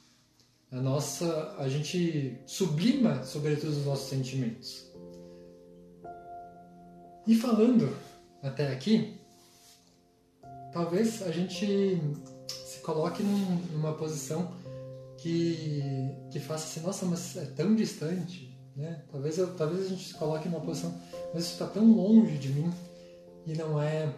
A 0.71 0.79
nossa, 0.79 1.55
a 1.57 1.67
gente 1.67 2.39
sublima, 2.45 3.23
sobretudo, 3.23 3.71
os 3.71 3.85
nossos 3.85 4.09
sentimentos. 4.09 4.87
E 7.25 7.35
falando 7.35 7.95
até 8.41 8.71
aqui, 8.71 9.19
talvez 10.71 11.23
a 11.23 11.31
gente 11.31 11.99
se 12.47 12.79
coloque 12.81 13.23
num, 13.23 13.55
numa 13.73 13.93
posição 13.93 14.51
que, 15.21 16.11
que 16.31 16.39
faça 16.39 16.65
assim, 16.65 16.85
nossa, 16.85 17.05
mas 17.05 17.35
é 17.37 17.45
tão 17.45 17.75
distante, 17.75 18.57
né? 18.75 19.03
Talvez, 19.11 19.37
eu, 19.37 19.53
talvez 19.55 19.85
a 19.85 19.89
gente 19.89 20.07
se 20.07 20.13
coloque 20.13 20.47
numa 20.47 20.61
posição, 20.61 20.93
mas 21.33 21.43
isso 21.43 21.53
está 21.53 21.67
tão 21.67 21.91
longe 21.91 22.37
de 22.37 22.49
mim 22.49 22.71
e 23.45 23.53
não 23.53 23.81
é 23.81 24.13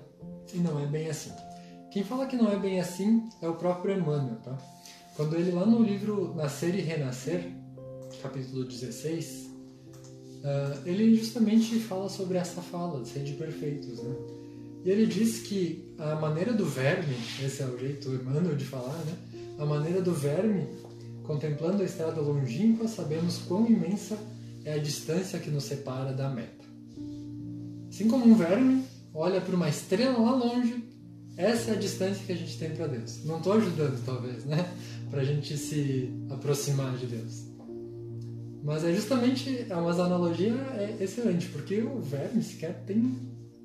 e 0.54 0.58
não 0.58 0.80
é 0.80 0.86
bem 0.86 1.10
assim. 1.10 1.32
Quem 1.92 2.04
fala 2.04 2.26
que 2.26 2.36
não 2.36 2.52
é 2.52 2.58
bem 2.58 2.80
assim 2.80 3.28
é 3.42 3.48
o 3.48 3.56
próprio 3.56 3.98
Emmanuel, 3.98 4.38
tá? 4.38 4.58
Quando 5.16 5.36
ele 5.36 5.52
lá 5.52 5.66
no 5.66 5.84
livro 5.84 6.34
Nascer 6.36 6.74
e 6.76 6.82
Renascer, 6.82 7.52
capítulo 8.22 8.64
16, 8.64 9.28
uh, 9.28 10.46
ah, 10.46 10.82
ele 10.86 11.16
justamente 11.16 11.78
fala 11.80 12.08
sobre 12.10 12.38
essa 12.38 12.62
fala, 12.62 13.04
ser 13.04 13.24
de 13.24 13.34
perfeitos, 13.34 14.02
né? 14.02 14.16
E 14.84 14.90
ele 14.90 15.06
diz 15.06 15.42
que 15.42 15.94
a 15.98 16.16
maneira 16.16 16.54
do 16.54 16.66
verme, 16.66 17.16
esse 17.44 17.62
é 17.62 17.66
o 17.66 17.78
jeito 17.78 18.10
Emmanuel 18.10 18.56
de 18.56 18.66
falar, 18.66 18.98
né? 19.06 19.16
A 19.60 19.66
maneira 19.66 20.02
do 20.02 20.14
verme, 20.14 20.68
contemplando 21.24 21.82
a 21.82 21.86
estrada 21.86 22.22
longínqua, 22.22 22.88
sabemos 22.88 23.38
quão 23.40 23.68
imensa 23.68 24.18
é 24.64 24.74
a 24.74 24.78
distância 24.78 25.40
que 25.40 25.50
nos 25.50 25.64
separa 25.64 26.14
da 26.14 26.30
meta. 26.30 26.66
Assim 27.90 28.08
como 28.08 28.26
um 28.26 28.36
verme 28.36 28.84
olha 29.14 29.42
para 29.42 29.56
uma 29.56 29.70
estrela 29.70 30.18
lá 30.18 30.36
longe, 30.36 30.84
essa 31.38 31.72
é 31.72 31.74
a 31.74 31.78
distância 31.78 32.24
que 32.26 32.32
a 32.32 32.36
gente 32.36 32.58
tem 32.58 32.72
para 32.72 32.88
Deus. 32.88 33.24
Não 33.26 33.38
estou 33.38 33.54
ajudando, 33.54 34.04
talvez, 34.06 34.46
né? 34.46 34.66
Para 35.10 35.22
a 35.22 35.26
gente 35.26 35.58
se 35.58 36.10
aproximar 36.30 36.96
de 36.98 37.08
Deus. 37.08 37.46
Mas 38.64 38.84
é 38.84 38.94
justamente, 38.94 39.66
é 39.70 39.76
uma 39.76 39.92
analogia 39.92 40.54
é 40.78 40.98
excelente, 41.02 41.48
porque 41.48 41.82
o 41.82 42.00
verme 42.00 42.44
sequer 42.44 42.84
tem, 42.86 43.16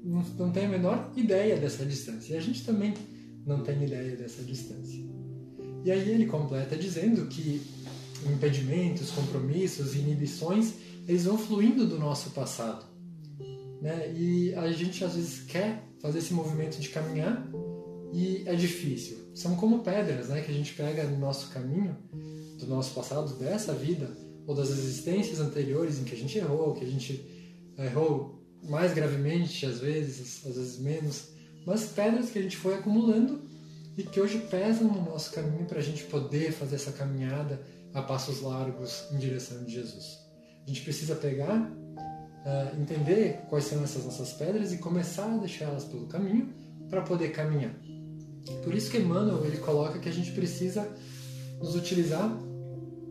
não 0.03 0.51
tem 0.51 0.67
a 0.67 0.69
menor 0.69 1.13
ideia 1.17 1.57
dessa 1.57 1.85
distância. 1.85 2.35
E 2.35 2.37
a 2.37 2.41
gente 2.41 2.65
também 2.65 2.95
não 3.45 3.63
tem 3.63 3.83
ideia 3.85 4.17
dessa 4.17 4.43
distância. 4.43 5.16
E 5.87 5.93
aí 5.93 6.11
ele 6.11 6.27
completa 6.27 6.75
dizendo 6.77 7.29
que 7.29 7.63
impedimentos, 8.29 9.13
compromissos, 9.13 9.95
inibições 9.95 10.73
eles 11.07 11.27
vão 11.27 11.39
fluindo 11.39 11.87
do 11.87 11.97
nosso 11.97 12.31
passado. 12.31 12.85
Né? 13.81 14.13
E 14.13 14.53
a 14.57 14.69
gente 14.73 15.05
às 15.05 15.15
vezes 15.15 15.43
quer 15.43 15.85
fazer 16.03 16.19
esse 16.19 16.35
movimento 16.35 16.81
de 16.81 16.89
caminhar 16.89 17.49
e 18.13 18.43
é 18.47 18.57
difícil. 18.57 19.31
São 19.33 19.55
como 19.55 19.79
pedras 19.85 20.29
né, 20.29 20.41
que 20.41 20.51
a 20.51 20.55
gente 20.55 20.75
pega 20.75 21.05
no 21.05 21.21
nosso 21.21 21.51
caminho, 21.51 21.97
do 22.59 22.67
nosso 22.67 22.93
passado, 22.93 23.37
dessa 23.39 23.73
vida, 23.73 24.11
ou 24.45 24.57
das 24.57 24.71
existências 24.71 25.39
anteriores 25.39 26.01
em 26.01 26.05
que 26.05 26.17
a 26.17 26.19
gente 26.19 26.37
errou, 26.37 26.75
que 26.75 26.85
a 26.85 26.91
gente 26.91 27.25
errou 27.79 28.45
mais 28.69 28.93
gravemente, 28.93 29.65
às 29.65 29.79
vezes, 29.79 30.45
às 30.45 30.57
vezes 30.57 30.81
menos, 30.81 31.29
mas 31.65 31.85
pedras 31.85 32.31
que 32.31 32.41
a 32.41 32.43
gente 32.43 32.57
foi 32.57 32.75
acumulando 32.75 33.46
e 33.97 34.03
que 34.03 34.21
hoje 34.21 34.39
pesam 34.51 34.89
no 34.89 35.03
nosso 35.03 35.33
caminho 35.33 35.65
para 35.65 35.79
a 35.79 35.83
gente 35.83 36.05
poder 36.05 36.53
fazer 36.53 36.77
essa 36.77 36.93
caminhada 36.93 37.61
a 37.95 38.03
passos 38.03 38.43
largos 38.43 39.07
em 39.13 39.17
direção 39.17 39.65
de 39.65 39.73
Jesus. 39.73 40.19
A 40.65 40.69
gente 40.69 40.83
precisa 40.83 41.15
pegar, 41.15 41.57
uh, 41.57 42.81
entender 42.81 43.41
quais 43.49 43.65
são 43.65 43.83
essas 43.83 44.05
nossas 44.05 44.33
pedras 44.35 44.73
e 44.73 44.79
começar 44.79 45.33
a 45.33 45.39
deixá-las 45.39 45.85
pelo 45.85 46.07
caminho 46.07 46.53
para 46.91 47.01
poder 47.03 47.31
caminhar. 47.31 47.75
Por 48.63 48.75
isso 48.75 48.91
que 48.91 48.99
Emmanuel 48.99 49.45
ele 49.45 49.59
coloca 49.59 49.99
que 49.99 50.09
a 50.09 50.13
gente 50.13 50.33
precisa 50.33 50.89
nos 51.59 51.75
utilizar 51.75 52.31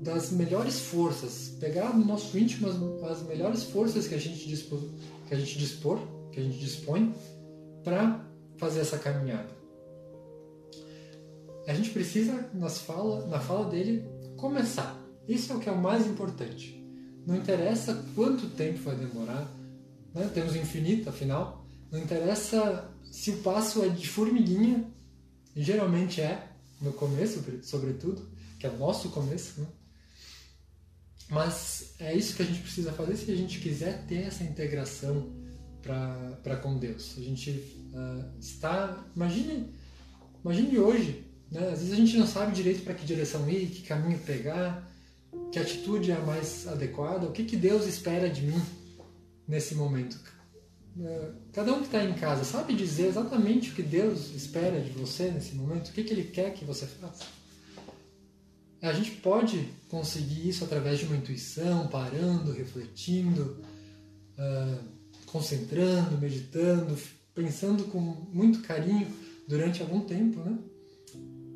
das 0.01 0.31
melhores 0.31 0.79
forças, 0.79 1.55
pegar 1.59 1.97
no 1.97 2.05
nosso 2.05 2.37
íntimo 2.37 2.67
as, 2.67 2.75
as 3.11 3.27
melhores 3.27 3.63
forças 3.63 4.07
que 4.07 4.13
a 4.13 4.19
gente 4.19 4.47
dispor, 4.47 4.81
que 5.27 5.33
a 5.33 5.37
gente 5.37 5.57
dispor, 5.57 5.99
que 6.31 6.39
a 6.39 6.43
gente 6.43 6.59
dispõe 6.59 7.13
para 7.83 8.23
fazer 8.57 8.81
essa 8.81 8.99
caminhada. 8.99 9.54
A 11.67 11.73
gente 11.73 11.89
precisa 11.89 12.49
nas 12.53 12.79
fala, 12.79 13.25
na 13.27 13.39
fala 13.39 13.69
dele 13.69 14.05
começar. 14.37 15.01
Isso 15.27 15.51
é 15.51 15.55
o 15.55 15.59
que 15.59 15.69
é 15.69 15.71
o 15.71 15.81
mais 15.81 16.05
importante. 16.05 16.83
Não 17.25 17.35
interessa 17.35 18.05
quanto 18.13 18.49
tempo 18.51 18.79
vai 18.79 18.95
demorar, 18.95 19.51
né? 20.13 20.29
temos 20.33 20.55
infinito 20.55 21.09
afinal. 21.09 21.65
Não 21.91 21.99
interessa 21.99 22.91
se 23.11 23.31
o 23.31 23.37
passo 23.37 23.83
é 23.83 23.89
de 23.89 24.07
formiguinha, 24.07 24.85
e 25.55 25.63
geralmente 25.63 26.21
é, 26.21 26.49
no 26.81 26.91
começo, 26.93 27.43
sobretudo, 27.63 28.29
que 28.59 28.67
é 28.67 28.69
o 28.69 28.77
nosso 28.77 29.09
começo. 29.09 29.61
Né? 29.61 29.67
Mas 31.29 31.95
é 31.99 32.15
isso 32.15 32.35
que 32.35 32.43
a 32.43 32.45
gente 32.45 32.61
precisa 32.61 32.91
fazer 32.91 33.15
se 33.15 33.31
a 33.31 33.35
gente 33.35 33.59
quiser 33.59 34.05
ter 34.05 34.23
essa 34.23 34.43
integração 34.43 35.31
para 35.81 36.57
com 36.57 36.77
Deus. 36.77 37.15
A 37.17 37.21
gente 37.21 37.51
uh, 37.93 38.39
está. 38.39 39.05
Imagine, 39.15 39.71
imagine 40.43 40.77
hoje, 40.79 41.24
né? 41.51 41.69
às 41.69 41.79
vezes 41.79 41.93
a 41.93 41.95
gente 41.95 42.17
não 42.17 42.27
sabe 42.27 42.53
direito 42.53 42.83
para 42.83 42.93
que 42.93 43.05
direção 43.05 43.49
ir, 43.49 43.67
que 43.67 43.83
caminho 43.83 44.19
pegar 44.19 44.91
que 45.51 45.59
atitude 45.59 46.11
é 46.11 46.15
a 46.15 46.19
mais 46.19 46.67
adequada, 46.67 47.27
o 47.27 47.31
que, 47.31 47.43
que 47.43 47.55
Deus 47.55 47.85
espera 47.85 48.29
de 48.29 48.41
mim 48.41 48.61
nesse 49.47 49.75
momento. 49.75 50.19
É, 50.99 51.31
cada 51.53 51.73
um 51.73 51.79
que 51.79 51.85
está 51.85 52.03
em 52.03 52.13
casa 52.13 52.43
sabe 52.43 52.73
dizer 52.73 53.07
exatamente 53.07 53.71
o 53.71 53.73
que 53.73 53.83
Deus 53.83 54.33
espera 54.33 54.79
de 54.81 54.89
você 54.91 55.29
nesse 55.31 55.55
momento, 55.55 55.89
o 55.89 55.93
que, 55.93 56.03
que 56.03 56.13
Ele 56.13 56.25
quer 56.25 56.53
que 56.53 56.65
você 56.65 56.85
faça. 56.85 57.25
A 58.81 58.93
gente 58.93 59.11
pode 59.11 59.67
conseguir 59.89 60.47
isso 60.47 60.63
através 60.63 60.99
de 60.99 61.05
uma 61.05 61.15
intuição, 61.15 61.87
parando, 61.87 62.51
refletindo, 62.51 63.63
uh, 64.37 64.83
concentrando, 65.25 66.17
meditando, 66.17 66.97
pensando 67.33 67.85
com 67.85 67.99
muito 67.99 68.61
carinho 68.61 69.07
durante 69.47 69.81
algum 69.81 70.01
tempo, 70.01 70.39
né? 70.41 70.57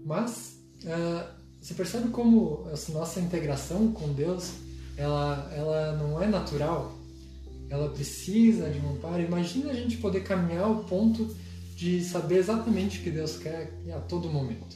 Mas 0.09 0.59
uh, 0.85 1.23
você 1.61 1.75
percebe 1.75 2.09
como 2.09 2.67
essa 2.71 2.91
nossa 2.91 3.19
integração 3.19 3.91
com 3.91 4.11
Deus, 4.11 4.53
ela, 4.97 5.47
ela 5.55 5.95
não 5.97 6.19
é 6.19 6.25
natural? 6.25 6.97
Ela 7.69 7.89
precisa 7.89 8.71
de 8.71 8.79
um 8.79 8.93
amparo. 8.93 9.21
Imagina 9.21 9.69
a 9.69 9.75
gente 9.75 9.97
poder 9.97 10.23
caminhar 10.23 10.63
ao 10.63 10.83
ponto 10.85 11.29
de 11.75 12.03
saber 12.03 12.37
exatamente 12.37 12.97
o 12.97 13.03
que 13.03 13.11
Deus 13.11 13.37
quer 13.37 13.71
a 13.95 13.99
todo 13.99 14.27
momento. 14.31 14.75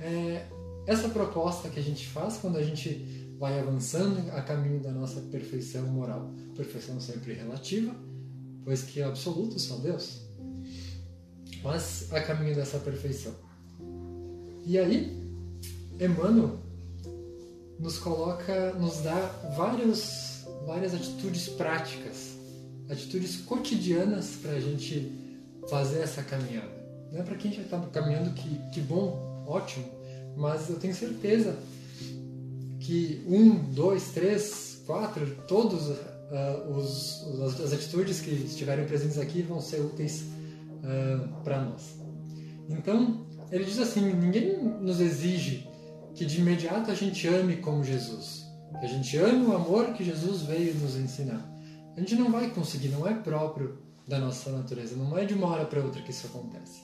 É 0.00 0.46
essa 0.86 1.10
proposta 1.10 1.68
que 1.68 1.78
a 1.78 1.82
gente 1.82 2.06
faz 2.06 2.38
quando 2.38 2.56
a 2.56 2.62
gente 2.62 3.36
vai 3.38 3.60
avançando 3.60 4.30
a 4.30 4.40
caminho 4.40 4.80
da 4.80 4.90
nossa 4.90 5.20
perfeição 5.20 5.86
moral. 5.88 6.32
Perfeição 6.56 6.98
sempre 6.98 7.34
relativa, 7.34 7.94
pois 8.64 8.84
que 8.84 9.02
é 9.02 9.04
absoluto 9.04 9.58
só 9.58 9.76
Deus. 9.76 10.22
Mas 11.62 12.10
a 12.10 12.22
caminho 12.22 12.54
dessa 12.54 12.78
perfeição. 12.78 13.44
E 14.66 14.78
aí, 14.78 15.14
Emmanuel 16.00 16.58
nos 17.78 17.98
coloca, 17.98 18.72
nos 18.74 19.00
dá 19.00 19.14
vários, 19.56 20.46
várias 20.66 20.94
atitudes 20.94 21.48
práticas, 21.48 22.36
atitudes 22.88 23.36
cotidianas 23.42 24.36
para 24.40 24.52
a 24.52 24.60
gente 24.60 25.12
fazer 25.68 26.00
essa 26.00 26.22
caminhada. 26.22 26.72
Não 27.12 27.20
é 27.20 27.22
para 27.22 27.36
quem 27.36 27.52
já 27.52 27.62
está 27.62 27.78
caminhando 27.92 28.32
que, 28.34 28.58
que 28.72 28.80
bom, 28.80 29.44
ótimo, 29.46 29.84
mas 30.36 30.70
eu 30.70 30.76
tenho 30.76 30.94
certeza 30.94 31.56
que 32.80 33.22
um, 33.26 33.70
dois, 33.72 34.12
três, 34.12 34.82
quatro, 34.86 35.26
todos 35.46 35.88
uh, 35.88 36.70
os, 36.74 37.60
as 37.60 37.72
atitudes 37.72 38.20
que 38.20 38.30
estiverem 38.30 38.86
presentes 38.86 39.18
aqui 39.18 39.42
vão 39.42 39.60
ser 39.60 39.80
úteis 39.80 40.22
uh, 40.22 41.42
para 41.42 41.62
nós. 41.62 41.96
Então, 42.68 43.26
ele 43.50 43.64
diz 43.64 43.78
assim: 43.78 44.12
ninguém 44.12 44.56
nos 44.58 45.00
exige 45.00 45.68
que 46.14 46.24
de 46.24 46.40
imediato 46.40 46.90
a 46.90 46.94
gente 46.94 47.26
ame 47.26 47.56
como 47.56 47.82
Jesus, 47.82 48.44
que 48.78 48.86
a 48.86 48.88
gente 48.88 49.16
ame 49.16 49.46
o 49.46 49.54
amor 49.54 49.92
que 49.94 50.04
Jesus 50.04 50.42
veio 50.42 50.74
nos 50.74 50.96
ensinar. 50.96 51.44
A 51.96 52.00
gente 52.00 52.14
não 52.16 52.30
vai 52.30 52.50
conseguir, 52.50 52.88
não 52.88 53.06
é 53.06 53.14
próprio 53.14 53.78
da 54.06 54.18
nossa 54.18 54.50
natureza, 54.50 54.96
não 54.96 55.16
é 55.16 55.24
de 55.24 55.34
uma 55.34 55.48
hora 55.48 55.64
para 55.64 55.80
outra 55.80 56.02
que 56.02 56.10
isso 56.10 56.26
acontece. 56.26 56.82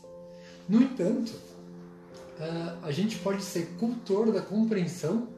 No 0.68 0.80
entanto, 0.80 1.32
a 2.82 2.90
gente 2.90 3.18
pode 3.18 3.42
ser 3.42 3.74
cultor 3.78 4.32
da 4.32 4.40
compreensão 4.40 5.28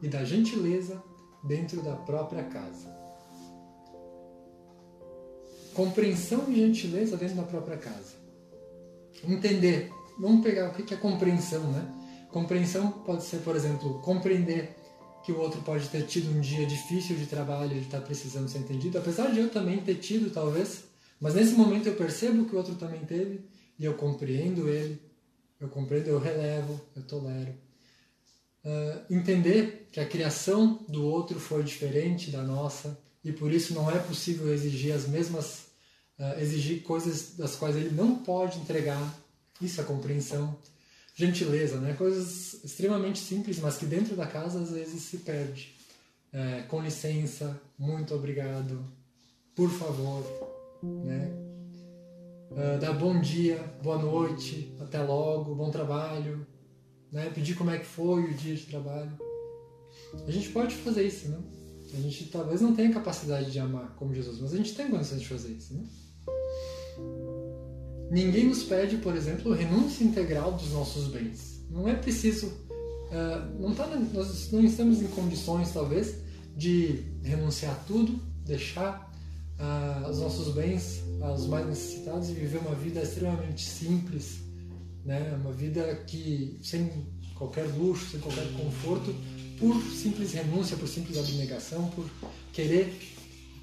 e 0.00 0.08
da 0.08 0.24
gentileza 0.24 1.02
dentro 1.44 1.82
da 1.82 1.94
própria 1.94 2.44
casa. 2.44 2.96
Compreensão 5.74 6.44
e 6.48 6.56
gentileza 6.56 7.16
dentro 7.16 7.36
da 7.36 7.42
própria 7.42 7.76
casa. 7.76 8.14
Entender. 9.24 9.92
Vamos 10.18 10.42
pegar 10.42 10.68
o 10.68 10.74
que 10.74 10.92
é 10.92 10.96
compreensão, 10.96 11.62
né? 11.70 11.86
Compreensão 12.30 12.90
pode 12.90 13.24
ser, 13.24 13.38
por 13.38 13.54
exemplo, 13.54 14.00
compreender 14.00 14.76
que 15.24 15.32
o 15.32 15.38
outro 15.38 15.60
pode 15.62 15.88
ter 15.88 16.06
tido 16.06 16.30
um 16.30 16.40
dia 16.40 16.66
difícil 16.66 17.16
de 17.16 17.26
trabalho, 17.26 17.72
ele 17.72 17.84
está 17.84 18.00
precisando 18.00 18.48
ser 18.48 18.58
entendido, 18.58 18.98
apesar 18.98 19.30
de 19.30 19.40
eu 19.40 19.50
também 19.50 19.78
ter 19.78 19.96
tido, 19.96 20.30
talvez, 20.30 20.84
mas 21.20 21.34
nesse 21.34 21.54
momento 21.54 21.86
eu 21.86 21.94
percebo 21.94 22.46
que 22.46 22.54
o 22.54 22.58
outro 22.58 22.74
também 22.76 23.04
teve 23.04 23.44
e 23.78 23.84
eu 23.84 23.94
compreendo 23.94 24.68
ele, 24.68 25.00
eu 25.60 25.68
compreendo, 25.68 26.08
eu 26.08 26.18
relevo, 26.18 26.80
eu 26.96 27.02
tolero. 27.02 27.54
Uh, 28.64 29.14
entender 29.14 29.88
que 29.92 30.00
a 30.00 30.06
criação 30.06 30.84
do 30.88 31.04
outro 31.04 31.38
foi 31.38 31.62
diferente 31.62 32.30
da 32.30 32.42
nossa 32.42 32.98
e 33.24 33.32
por 33.32 33.52
isso 33.52 33.74
não 33.74 33.90
é 33.90 33.98
possível 33.98 34.52
exigir 34.52 34.92
as 34.92 35.06
mesmas, 35.06 35.66
uh, 36.18 36.40
exigir 36.40 36.82
coisas 36.82 37.34
das 37.36 37.56
quais 37.56 37.76
ele 37.76 37.90
não 37.90 38.16
pode 38.16 38.58
entregar. 38.58 39.14
Isso 39.60 39.80
é 39.80 39.84
compreensão 39.84 40.56
gentileza, 41.18 41.80
né? 41.80 41.94
Coisas 41.94 42.62
extremamente 42.62 43.18
simples, 43.18 43.58
mas 43.58 43.76
que 43.76 43.84
dentro 43.84 44.14
da 44.14 44.24
casa 44.24 44.60
às 44.60 44.70
vezes 44.70 45.02
se 45.02 45.18
perde. 45.18 45.74
É, 46.32 46.62
com 46.68 46.80
licença, 46.80 47.60
muito 47.76 48.14
obrigado, 48.14 48.84
por 49.56 49.68
favor, 49.68 50.22
né? 50.82 51.32
Uh, 52.50 52.78
dar 52.80 52.92
bom 52.92 53.20
dia, 53.20 53.58
boa 53.82 53.98
noite, 53.98 54.72
até 54.80 55.02
logo, 55.02 55.54
bom 55.54 55.70
trabalho, 55.70 56.46
né? 57.10 57.30
Pedir 57.34 57.56
como 57.56 57.70
é 57.70 57.78
que 57.78 57.86
foi 57.86 58.24
o 58.24 58.34
dia 58.34 58.54
de 58.54 58.66
trabalho. 58.66 59.10
A 60.26 60.30
gente 60.30 60.50
pode 60.50 60.76
fazer 60.76 61.04
isso, 61.04 61.28
né? 61.28 61.38
A 61.94 62.00
gente 62.00 62.26
talvez 62.26 62.60
não 62.60 62.76
tenha 62.76 62.92
capacidade 62.92 63.50
de 63.50 63.58
amar 63.58 63.94
como 63.96 64.14
Jesus, 64.14 64.38
mas 64.40 64.52
a 64.52 64.56
gente 64.56 64.74
tem 64.74 64.90
condições 64.90 65.20
de 65.20 65.28
fazer 65.28 65.48
isso, 65.48 65.74
né? 65.74 65.84
Ninguém 68.10 68.46
nos 68.48 68.62
pede, 68.62 68.96
por 68.98 69.14
exemplo, 69.14 69.52
renúncia 69.52 70.04
integral 70.04 70.52
dos 70.52 70.72
nossos 70.72 71.08
bens. 71.08 71.60
Não 71.70 71.88
é 71.88 71.94
preciso. 71.94 72.46
Uh, 72.46 73.60
não 73.60 73.74
tá, 73.74 73.86
nós 73.86 74.50
não 74.50 74.64
estamos 74.64 75.02
em 75.02 75.08
condições, 75.08 75.72
talvez, 75.72 76.16
de 76.56 77.04
renunciar 77.22 77.72
a 77.72 77.84
tudo, 77.84 78.18
deixar 78.44 79.12
uh, 79.58 80.08
os 80.10 80.18
nossos 80.20 80.54
bens 80.54 81.02
aos 81.20 81.46
mais 81.46 81.66
necessitados 81.66 82.30
e 82.30 82.32
viver 82.32 82.58
uma 82.58 82.74
vida 82.74 83.02
extremamente 83.02 83.62
simples, 83.62 84.40
né? 85.04 85.38
uma 85.40 85.52
vida 85.52 85.94
que 86.06 86.58
sem 86.62 86.90
qualquer 87.34 87.66
luxo, 87.76 88.10
sem 88.10 88.20
qualquer 88.20 88.50
conforto, 88.54 89.14
por 89.58 89.80
simples 89.82 90.32
renúncia, 90.32 90.76
por 90.76 90.88
simples 90.88 91.18
abnegação, 91.18 91.88
por 91.90 92.08
querer 92.52 93.17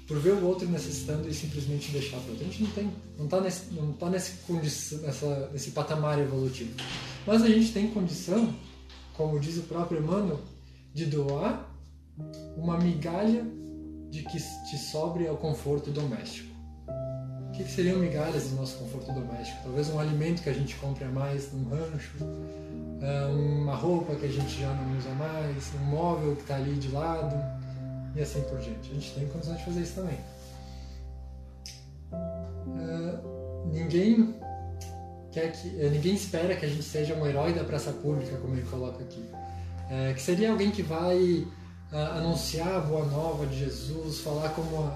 por 0.06 0.18
ver 0.18 0.34
o 0.34 0.46
outro 0.46 0.68
necessitando 0.68 1.28
e 1.28 1.34
simplesmente 1.34 1.90
deixar 1.90 2.18
para 2.18 2.30
outro. 2.30 2.46
A 2.46 2.48
gente 2.48 2.62
não 2.62 2.70
tem, 2.70 2.92
não 3.18 3.24
está 3.24 3.40
nesse, 3.40 3.74
não 3.74 3.92
tá 3.92 4.08
nesse, 4.08 4.96
nessa, 5.02 5.50
nesse 5.52 5.70
patamar 5.72 6.18
evolutivo. 6.20 6.74
Mas 7.26 7.42
a 7.42 7.48
gente 7.48 7.72
tem 7.72 7.88
condição, 7.88 8.54
como 9.14 9.40
diz 9.40 9.56
o 9.58 9.62
próprio 9.62 9.98
Emmanuel, 9.98 10.40
de 10.94 11.06
doar 11.06 11.68
uma 12.56 12.78
migalha 12.78 13.44
de 14.10 14.22
que 14.22 14.38
te 14.38 14.78
sobre 14.78 15.26
ao 15.26 15.36
conforto 15.36 15.90
doméstico. 15.90 16.54
O 17.48 17.52
que, 17.52 17.64
que 17.64 17.70
seriam 17.70 17.98
migalhas 17.98 18.50
do 18.50 18.56
nosso 18.56 18.76
conforto 18.76 19.12
doméstico? 19.12 19.58
Talvez 19.64 19.88
um 19.88 19.98
alimento 19.98 20.42
que 20.42 20.50
a 20.50 20.52
gente 20.52 20.76
compre 20.76 21.04
a 21.04 21.08
mais 21.08 21.52
num 21.52 21.68
rancho, 21.68 22.12
ah, 23.02 23.28
uma 23.32 23.74
roupa 23.74 24.14
que 24.14 24.26
a 24.26 24.30
gente 24.30 24.60
já 24.60 24.72
não 24.72 24.96
usa 24.96 25.10
mais, 25.10 25.72
um 25.74 25.84
móvel 25.86 26.36
que 26.36 26.42
está 26.42 26.56
ali 26.56 26.74
de 26.74 26.88
lado, 26.88 27.34
e 28.16 28.22
assim 28.22 28.40
por 28.42 28.58
diante. 28.58 28.90
A 28.90 28.94
gente 28.94 29.12
tem 29.12 29.28
condições 29.28 29.58
de 29.58 29.64
fazer 29.64 29.80
isso 29.80 29.94
também. 29.94 30.18
Uh, 32.66 33.66
ninguém 33.72 34.34
quer 35.30 35.52
que, 35.52 35.68
uh, 35.68 35.90
ninguém 35.90 36.14
espera 36.14 36.56
que 36.56 36.64
a 36.64 36.68
gente 36.68 36.82
seja 36.82 37.14
um 37.14 37.26
herói 37.26 37.52
da 37.52 37.62
praça 37.62 37.92
pública, 37.92 38.36
como 38.38 38.54
ele 38.54 38.66
coloca 38.66 39.02
aqui. 39.02 39.20
Uh, 39.20 40.14
que 40.14 40.22
seria 40.22 40.50
alguém 40.50 40.70
que 40.70 40.82
vai 40.82 41.46
anunciar 42.16 42.76
a 42.76 42.80
boa 42.80 43.06
nova 43.06 43.46
de 43.46 43.60
Jesus, 43.60 44.20
falar 44.20 44.48
como 44.50 44.92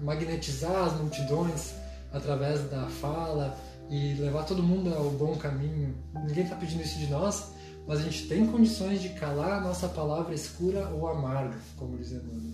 magnetizar 0.00 0.86
as 0.86 0.94
multidões 0.94 1.74
através 2.10 2.62
da 2.70 2.86
fala 2.86 3.54
e 3.90 4.14
levar 4.14 4.44
todo 4.44 4.62
mundo 4.62 4.92
ao 4.94 5.10
bom 5.10 5.36
caminho. 5.36 5.94
Ninguém 6.26 6.44
está 6.44 6.56
pedindo 6.56 6.82
isso 6.82 6.98
de 6.98 7.08
nós, 7.08 7.52
mas 7.88 8.00
a 8.00 8.02
gente 8.02 8.28
tem 8.28 8.46
condições 8.46 9.00
de 9.00 9.08
calar 9.08 9.58
a 9.58 9.60
nossa 9.62 9.88
palavra 9.88 10.34
escura 10.34 10.86
ou 10.90 11.08
amarga, 11.08 11.56
como 11.74 11.96
diz 11.96 12.12
Emmanuel. 12.12 12.52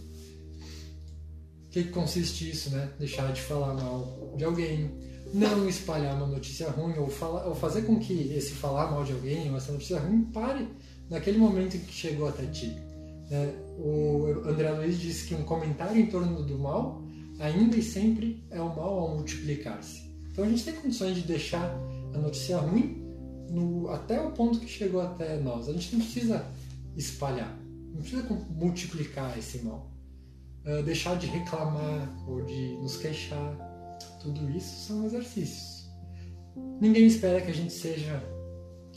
O 1.66 1.70
que 1.70 1.84
consiste 1.84 2.48
isso, 2.48 2.70
né? 2.70 2.88
Deixar 3.00 3.32
de 3.32 3.42
falar 3.42 3.74
mal 3.74 4.32
de 4.36 4.44
alguém, 4.44 4.92
não 5.34 5.68
espalhar 5.68 6.14
uma 6.14 6.28
notícia 6.28 6.70
ruim 6.70 6.96
ou, 6.98 7.08
falar, 7.08 7.48
ou 7.48 7.54
fazer 7.54 7.82
com 7.82 7.98
que 7.98 8.32
esse 8.32 8.52
falar 8.52 8.92
mal 8.92 9.02
de 9.02 9.12
alguém 9.12 9.50
ou 9.50 9.56
essa 9.56 9.72
notícia 9.72 9.98
ruim 9.98 10.22
pare 10.26 10.68
naquele 11.10 11.36
momento 11.36 11.76
em 11.76 11.80
que 11.80 11.92
chegou 11.92 12.28
até 12.28 12.46
ti. 12.46 12.68
Né? 13.28 13.52
O 13.76 14.40
André 14.46 14.70
Luiz 14.70 15.00
disse 15.00 15.26
que 15.26 15.34
um 15.34 15.42
comentário 15.42 16.00
em 16.00 16.06
torno 16.06 16.44
do 16.44 16.56
mal 16.56 17.02
ainda 17.40 17.76
e 17.76 17.82
sempre 17.82 18.46
é 18.52 18.60
o 18.60 18.68
mal 18.68 19.00
ao 19.00 19.16
multiplicar-se. 19.16 20.14
Então 20.30 20.44
a 20.44 20.48
gente 20.48 20.64
tem 20.64 20.74
condições 20.74 21.16
de 21.16 21.22
deixar 21.22 21.76
a 22.14 22.18
notícia 22.18 22.56
ruim 22.58 23.03
no, 23.54 23.88
até 23.90 24.20
o 24.20 24.32
ponto 24.32 24.58
que 24.58 24.68
chegou 24.68 25.00
até 25.00 25.36
nós. 25.38 25.68
A 25.68 25.72
gente 25.72 25.94
não 25.94 26.04
precisa 26.04 26.44
espalhar, 26.96 27.56
não 27.92 28.00
precisa 28.00 28.26
multiplicar 28.50 29.38
esse 29.38 29.58
mal. 29.58 29.90
Uh, 30.66 30.82
deixar 30.82 31.16
de 31.16 31.26
reclamar 31.26 32.08
ou 32.26 32.42
de 32.42 32.76
nos 32.78 32.96
queixar, 32.96 33.54
tudo 34.20 34.50
isso 34.50 34.86
são 34.86 35.04
exercícios. 35.04 35.86
Ninguém 36.80 37.06
espera 37.06 37.40
que 37.40 37.50
a 37.50 37.54
gente 37.54 37.72
seja 37.72 38.22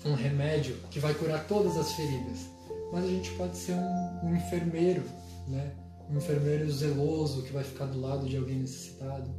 um 0.05 0.13
remédio 0.13 0.75
que 0.89 0.99
vai 0.99 1.13
curar 1.13 1.45
todas 1.47 1.75
as 1.75 1.91
feridas, 1.91 2.49
mas 2.91 3.03
a 3.03 3.07
gente 3.07 3.29
pode 3.31 3.57
ser 3.57 3.73
um, 3.73 4.27
um 4.27 4.35
enfermeiro, 4.35 5.03
né? 5.47 5.73
um 6.09 6.17
enfermeiro 6.17 6.71
zeloso 6.71 7.43
que 7.43 7.51
vai 7.51 7.63
ficar 7.63 7.85
do 7.85 7.99
lado 7.99 8.27
de 8.27 8.37
alguém 8.37 8.59
necessitado, 8.59 9.29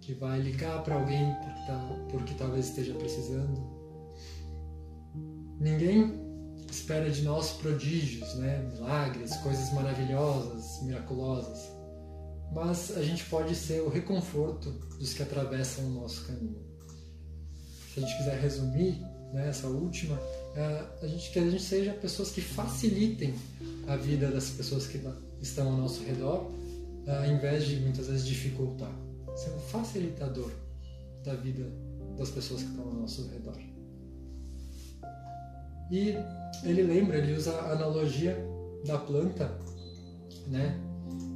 que 0.00 0.12
vai 0.12 0.38
ligar 0.38 0.82
para 0.82 0.96
alguém 0.96 1.34
porque, 1.34 1.66
tá, 1.66 2.06
porque 2.10 2.34
talvez 2.34 2.68
esteja 2.68 2.92
precisando 2.94 3.79
Ninguém 5.60 6.18
espera 6.70 7.10
de 7.10 7.22
nós 7.22 7.52
prodígios, 7.52 8.34
né? 8.36 8.66
milagres, 8.72 9.36
coisas 9.38 9.70
maravilhosas, 9.74 10.82
miraculosas. 10.82 11.70
Mas 12.50 12.96
a 12.96 13.02
gente 13.02 13.24
pode 13.26 13.54
ser 13.54 13.82
o 13.82 13.90
reconforto 13.90 14.70
dos 14.98 15.12
que 15.12 15.22
atravessam 15.22 15.84
o 15.84 15.90
nosso 15.90 16.26
caminho. 16.26 16.64
Se 17.92 18.00
a 18.00 18.02
gente 18.02 18.16
quiser 18.16 18.40
resumir 18.40 19.00
né, 19.32 19.48
essa 19.48 19.66
última, 19.66 20.18
é, 20.56 20.84
a 21.02 21.06
gente 21.06 21.30
quer 21.30 21.42
que 21.42 21.48
a 21.48 21.50
gente 21.50 21.62
seja 21.62 21.92
pessoas 21.92 22.30
que 22.30 22.40
facilitem 22.40 23.34
a 23.86 23.96
vida 23.96 24.30
das 24.30 24.50
pessoas 24.50 24.86
que 24.86 25.00
estão 25.40 25.68
ao 25.68 25.76
nosso 25.76 26.02
redor, 26.04 26.50
ao 27.06 27.26
invés 27.26 27.66
de 27.66 27.76
muitas 27.76 28.06
vezes 28.06 28.26
dificultar. 28.26 28.92
Ser 29.36 29.50
um 29.50 29.60
facilitador 29.60 30.50
da 31.24 31.34
vida 31.34 31.70
das 32.16 32.30
pessoas 32.30 32.62
que 32.62 32.70
estão 32.70 32.84
ao 32.84 32.94
nosso 32.94 33.28
redor. 33.28 33.69
E 35.90 36.16
ele 36.64 36.82
lembra, 36.82 37.18
ele 37.18 37.34
usa 37.34 37.52
a 37.52 37.72
analogia 37.72 38.36
da 38.84 38.98
planta, 38.98 39.50
né? 40.46 40.78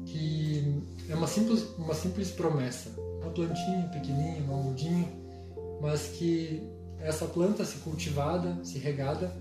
Que 0.07 0.83
é 1.09 1.15
uma 1.15 1.27
simples, 1.27 1.67
uma 1.77 1.95
simples 1.95 2.31
promessa. 2.31 2.91
Uma 3.21 3.31
plantinha 3.31 3.89
pequenininha, 3.93 4.43
um 4.51 4.63
mudinho, 4.63 5.09
mas 5.81 6.09
que 6.09 6.63
essa 7.01 7.27
planta, 7.27 7.65
se 7.65 7.79
cultivada, 7.79 8.63
se 8.63 8.79
regada, 8.79 9.33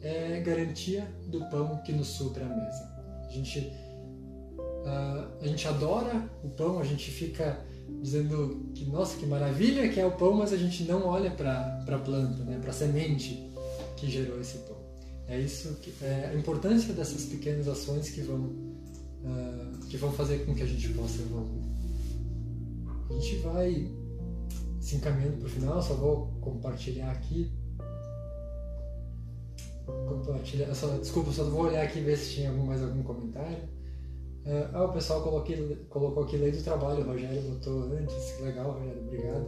é 0.00 0.40
garantia 0.40 1.06
do 1.26 1.40
pão 1.48 1.80
que 1.84 1.92
nos 1.92 2.08
supra 2.08 2.44
a 2.44 2.48
mesa. 2.48 2.92
A 3.26 3.32
gente, 3.32 3.58
uh, 4.58 5.40
a 5.40 5.46
gente 5.46 5.66
adora 5.66 6.28
o 6.42 6.48
pão, 6.50 6.78
a 6.78 6.84
gente 6.84 7.10
fica 7.10 7.60
dizendo 8.00 8.70
que, 8.74 8.84
nossa, 8.86 9.16
que 9.16 9.26
maravilha 9.26 9.88
que 9.88 10.00
é 10.00 10.06
o 10.06 10.12
pão, 10.12 10.34
mas 10.34 10.52
a 10.52 10.56
gente 10.56 10.84
não 10.84 11.06
olha 11.06 11.30
para 11.30 11.84
a 11.86 11.98
planta, 11.98 12.44
né, 12.44 12.58
para 12.60 12.70
a 12.70 12.74
semente 12.74 13.51
que 14.02 14.10
gerou 14.10 14.40
esse 14.40 14.58
pão. 14.58 14.76
É 15.28 15.38
isso 15.38 15.76
que 15.76 15.94
é 16.04 16.30
a 16.32 16.34
importância 16.34 16.92
dessas 16.92 17.24
pequenas 17.26 17.68
ações 17.68 18.10
que 18.10 18.20
vão 18.20 18.40
uh, 18.40 19.86
que 19.88 19.96
vão 19.96 20.12
fazer 20.12 20.44
com 20.44 20.52
que 20.52 20.62
a 20.62 20.66
gente 20.66 20.88
possa 20.88 21.22
evoluir. 21.22 21.62
A 23.08 23.12
gente 23.14 23.36
vai 23.36 23.88
se 24.80 24.96
encaminhando 24.96 25.36
para 25.36 25.46
o 25.46 25.50
final, 25.50 25.80
só 25.80 25.94
vou 25.94 26.26
compartilhar 26.40 27.12
aqui 27.12 27.52
compartilhar. 29.86 30.74
Só, 30.74 30.88
desculpa, 30.98 31.30
só 31.30 31.44
vou 31.44 31.66
olhar 31.66 31.84
aqui 31.84 32.00
ver 32.00 32.16
se 32.16 32.34
tinha 32.34 32.50
algum, 32.50 32.64
mais 32.64 32.82
algum 32.82 33.02
comentário. 33.04 33.58
Uh, 34.44 34.74
ah, 34.74 34.84
o 34.86 34.92
pessoal 34.92 35.22
coloquei, 35.22 35.76
colocou 35.88 36.24
aqui 36.24 36.36
lei 36.36 36.50
do 36.50 36.62
trabalho, 36.62 37.04
o 37.04 37.06
Rogério 37.06 37.40
botou 37.42 37.82
antes. 37.92 38.32
Que 38.32 38.42
legal, 38.42 38.72
Rogério, 38.72 39.02
obrigado. 39.02 39.46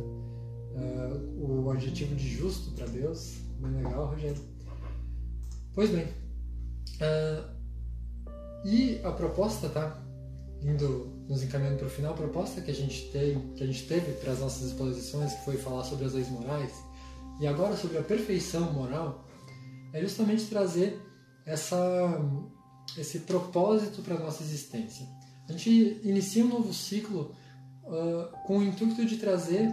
Uh, 0.76 1.64
o 1.64 1.70
adjetivo 1.70 2.14
de 2.14 2.28
justo 2.28 2.70
para 2.72 2.86
Deus, 2.86 3.43
bem 3.58 3.82
legal, 3.82 4.06
Rogério. 4.06 4.42
Pois 5.74 5.90
bem. 5.90 6.06
Uh, 6.06 7.54
e 8.64 9.00
a 9.04 9.10
proposta, 9.10 9.68
tá? 9.68 10.00
Indo 10.62 11.12
nos 11.28 11.42
encaminhando 11.42 11.78
para 11.78 11.86
o 11.86 11.90
final, 11.90 12.12
a 12.12 12.16
proposta 12.16 12.60
que 12.60 12.70
a 12.70 12.74
gente 12.74 13.10
tem, 13.10 13.52
que 13.54 13.62
a 13.62 13.66
gente 13.66 13.86
teve 13.86 14.12
para 14.12 14.32
as 14.32 14.40
nossas 14.40 14.70
exposições, 14.70 15.32
que 15.32 15.44
foi 15.44 15.56
falar 15.56 15.84
sobre 15.84 16.04
as 16.04 16.12
leis 16.12 16.28
morais, 16.28 16.72
e 17.40 17.46
agora 17.46 17.76
sobre 17.76 17.98
a 17.98 18.02
perfeição 18.02 18.72
moral, 18.72 19.26
é 19.92 20.00
justamente 20.00 20.46
trazer 20.46 21.00
essa, 21.44 22.20
esse 22.96 23.20
propósito 23.20 24.02
para 24.02 24.14
a 24.14 24.18
nossa 24.18 24.42
existência. 24.42 25.06
A 25.48 25.52
gente 25.52 26.00
inicia 26.02 26.44
um 26.44 26.48
novo 26.48 26.72
ciclo 26.72 27.34
uh, 27.84 28.46
com 28.46 28.58
o 28.58 28.62
intuito 28.62 29.04
de 29.04 29.18
trazer 29.18 29.72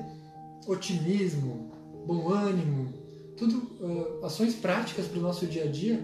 otimismo, 0.67 1.72
bom 2.06 2.30
ânimo, 2.30 3.01
tudo 3.41 3.58
uh, 3.82 4.23
ações 4.23 4.54
práticas 4.54 5.08
para 5.08 5.17
o 5.17 5.21
nosso 5.21 5.47
dia 5.47 5.63
a 5.63 5.67
dia 5.67 5.99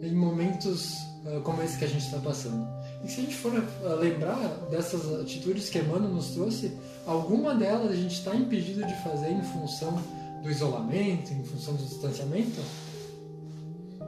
em 0.00 0.14
momentos 0.14 0.92
uh, 1.24 1.40
como 1.42 1.60
esse 1.62 1.76
que 1.76 1.84
a 1.84 1.88
gente 1.88 2.04
está 2.04 2.18
passando. 2.18 2.64
E 3.04 3.08
se 3.08 3.20
a 3.20 3.24
gente 3.24 3.34
for 3.34 3.52
lembrar 4.00 4.38
dessas 4.70 5.20
atitudes 5.20 5.68
que 5.68 5.78
Emmanuel 5.78 6.12
nos 6.12 6.28
trouxe, 6.30 6.72
alguma 7.04 7.56
delas 7.56 7.90
a 7.90 7.96
gente 7.96 8.14
está 8.14 8.34
impedido 8.34 8.86
de 8.86 8.94
fazer 9.02 9.32
em 9.32 9.42
função 9.42 10.00
do 10.42 10.50
isolamento, 10.50 11.32
em 11.32 11.44
função 11.44 11.74
do 11.74 11.82
distanciamento? 11.82 12.60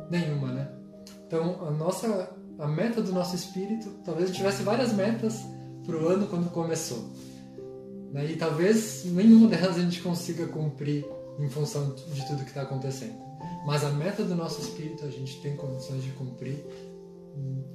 Nenhuma, 0.09 0.53
né? 0.53 0.69
Então, 1.27 1.67
a 1.67 1.71
nossa 1.71 2.31
a 2.59 2.67
meta 2.67 3.01
do 3.01 3.13
nosso 3.13 3.37
espírito, 3.37 3.89
talvez 4.05 4.33
tivesse 4.33 4.63
várias 4.63 4.93
metas 4.93 5.45
para 5.87 5.97
o 5.97 6.09
ano 6.09 6.27
quando 6.27 6.51
começou. 6.51 7.09
Né? 8.13 8.33
E 8.33 8.37
talvez 8.37 9.05
nenhuma 9.05 9.49
delas 9.49 9.77
a 9.77 9.81
gente 9.81 10.01
consiga 10.03 10.47
cumprir 10.47 11.07
em 11.39 11.49
função 11.49 11.95
de 11.95 12.27
tudo 12.27 12.43
que 12.43 12.51
está 12.51 12.63
acontecendo. 12.63 13.17
Mas 13.67 13.85
a 13.85 13.91
meta 13.91 14.25
do 14.25 14.35
nosso 14.35 14.61
espírito 14.61 15.05
a 15.05 15.11
gente 15.11 15.41
tem 15.41 15.57
condições 15.57 16.03
de 16.03 16.11
cumprir 16.11 16.65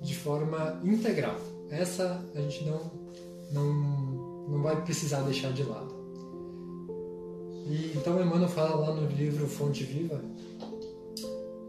de 0.02 0.16
forma 0.16 0.80
integral. 0.84 1.38
Essa 1.70 2.24
a 2.36 2.42
gente 2.42 2.66
não, 2.66 2.92
não, 3.52 3.74
não 4.50 4.62
vai 4.62 4.82
precisar 4.84 5.22
deixar 5.22 5.52
de 5.54 5.64
lado. 5.64 5.94
E 7.66 7.94
então 7.96 8.22
Emmanuel 8.22 8.50
fala 8.50 8.76
lá 8.76 8.94
no 8.94 9.08
livro 9.08 9.48
Fonte 9.48 9.84
Viva: 9.84 10.22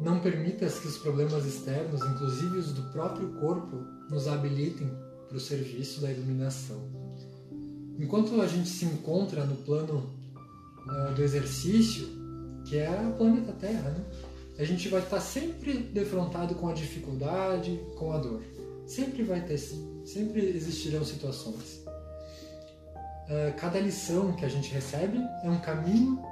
não 0.01 0.19
permitas 0.19 0.79
que 0.79 0.89
os 0.89 0.99
problemas 0.99 1.47
externos, 1.47 2.01
inclusive 2.03 2.59
os 2.59 2.73
do 2.73 2.83
próprio 2.91 3.29
corpo, 3.41 3.77
nos 4.11 4.27
habilitem 4.27 4.91
para 5.29 5.37
o 5.37 5.41
serviço 5.41 6.01
da 6.01 6.11
iluminação. 6.11 6.81
Enquanto 7.99 8.41
a 8.41 8.47
gente 8.47 8.69
se 8.69 8.85
encontra 8.85 9.45
no 9.45 9.55
plano 9.57 10.11
do 11.15 11.23
exercício, 11.23 12.07
que 12.65 12.79
é 12.79 12.91
o 13.09 13.17
planeta 13.17 13.53
Terra, 13.53 13.91
né? 13.91 14.05
a 14.59 14.65
gente 14.65 14.89
vai 14.89 15.01
estar 15.01 15.21
sempre 15.21 15.79
defrontado 15.79 16.55
com 16.55 16.69
a 16.69 16.73
dificuldade, 16.73 17.81
com 17.99 18.13
a 18.13 18.19
dor. 18.19 18.43
Sempre 18.87 19.23
vai 19.23 19.41
ter, 19.41 19.59
sempre 19.59 20.41
existirão 20.41 21.05
situações. 21.05 21.85
Uh, 23.25 23.57
cada 23.57 23.81
lição 23.81 24.33
que 24.33 24.45
a 24.45 24.49
gente 24.49 24.71
recebe 24.73 25.19
é 25.43 25.49
um 25.49 25.59
caminho 25.59 26.23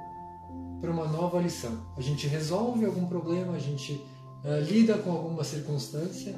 para 0.79 0.91
uma 0.91 1.07
nova 1.07 1.41
lição. 1.41 1.85
A 1.97 2.01
gente 2.01 2.27
resolve 2.27 2.85
algum 2.85 3.07
problema, 3.07 3.53
a 3.53 3.59
gente 3.59 3.93
uh, 3.93 4.61
lida 4.69 4.97
com 4.99 5.11
alguma 5.11 5.43
circunstância 5.43 6.35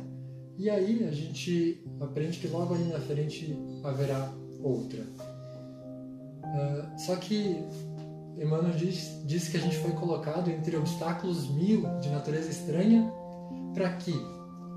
e 0.57 0.69
aí 0.69 1.03
a 1.03 1.11
gente 1.11 1.83
aprende 1.99 2.39
que 2.39 2.47
logo 2.47 2.73
ali 2.73 2.85
na 2.85 2.99
frente 2.99 3.55
haverá 3.83 4.31
outra. 4.63 5.05
Só 6.97 7.17
que 7.17 7.61
Emmanuel 8.37 8.75
diz, 8.75 9.21
diz 9.25 9.47
que 9.47 9.57
a 9.57 9.59
gente 9.59 9.77
foi 9.77 9.91
colocado 9.91 10.49
entre 10.49 10.75
obstáculos 10.75 11.49
mil 11.49 11.83
de 12.01 12.09
natureza 12.09 12.49
estranha 12.49 13.11
para 13.73 13.93
que, 13.97 14.13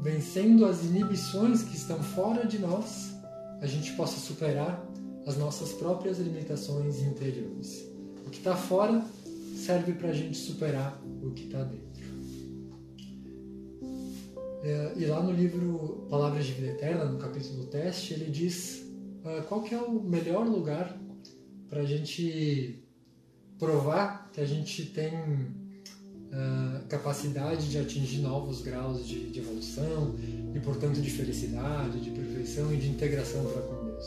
vencendo 0.00 0.64
as 0.64 0.84
inibições 0.84 1.62
que 1.62 1.76
estão 1.76 2.00
fora 2.02 2.46
de 2.46 2.58
nós, 2.58 3.14
a 3.60 3.66
gente 3.66 3.92
possa 3.92 4.18
superar 4.20 4.84
as 5.26 5.36
nossas 5.36 5.72
próprias 5.72 6.18
limitações 6.18 7.00
interiores. 7.02 7.84
O 8.26 8.30
que 8.30 8.38
está 8.38 8.56
fora 8.56 9.04
serve 9.56 9.92
para 9.92 10.10
a 10.10 10.12
gente 10.12 10.36
superar 10.36 11.00
o 11.22 11.32
que 11.32 11.46
está 11.46 11.64
dentro. 11.64 11.88
É, 14.62 14.92
e 14.96 15.06
lá 15.06 15.22
no 15.22 15.32
livro 15.32 16.06
Palavras 16.08 16.46
de 16.46 16.52
Vida 16.52 16.68
Eterna, 16.68 17.04
no 17.04 17.18
capítulo 17.18 17.66
teste, 17.66 18.14
ele 18.14 18.30
diz 18.30 18.84
uh, 19.24 19.42
qual 19.48 19.62
que 19.62 19.74
é 19.74 19.80
o 19.80 20.00
melhor 20.00 20.46
lugar 20.46 20.96
para 21.68 21.82
a 21.82 21.84
gente 21.84 22.82
provar 23.58 24.30
que 24.32 24.40
a 24.40 24.46
gente 24.46 24.84
tem 24.86 25.14
uh, 25.14 26.86
capacidade 26.88 27.68
de 27.70 27.78
atingir 27.78 28.18
novos 28.18 28.62
graus 28.62 29.06
de, 29.06 29.30
de, 29.30 29.40
evolução 29.40 30.14
e, 30.54 30.60
portanto, 30.60 31.00
de 31.00 31.10
felicidade, 31.10 32.00
de 32.00 32.10
perfeição 32.10 32.72
e 32.72 32.76
de 32.76 32.88
integração 32.88 33.44
para 33.44 33.62
com 33.62 33.84
Deus. 33.84 34.04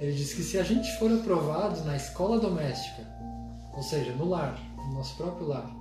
Ele 0.00 0.12
diz 0.12 0.32
que 0.32 0.42
se 0.42 0.58
a 0.58 0.62
gente 0.62 0.96
for 0.98 1.10
aprovado 1.12 1.84
na 1.84 1.96
escola 1.96 2.38
doméstica, 2.38 3.06
ou 3.74 3.82
seja, 3.82 4.12
no 4.12 4.28
lar, 4.28 4.56
no 4.76 4.94
nosso 4.94 5.16
próprio 5.16 5.48
lar, 5.48 5.74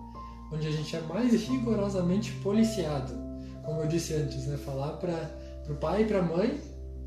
onde 0.52 0.68
a 0.68 0.72
gente 0.72 0.96
é 0.96 1.02
mais 1.02 1.32
rigorosamente 1.48 2.32
policiado, 2.44 3.14
como 3.64 3.82
eu 3.82 3.88
disse 3.88 4.14
antes, 4.14 4.48
né, 4.48 4.58
falar 4.58 4.94
para 4.94 5.30
o 5.70 5.76
pai 5.76 6.04
e 6.04 6.06
para 6.06 6.20
a 6.20 6.24
mãe 6.24 6.60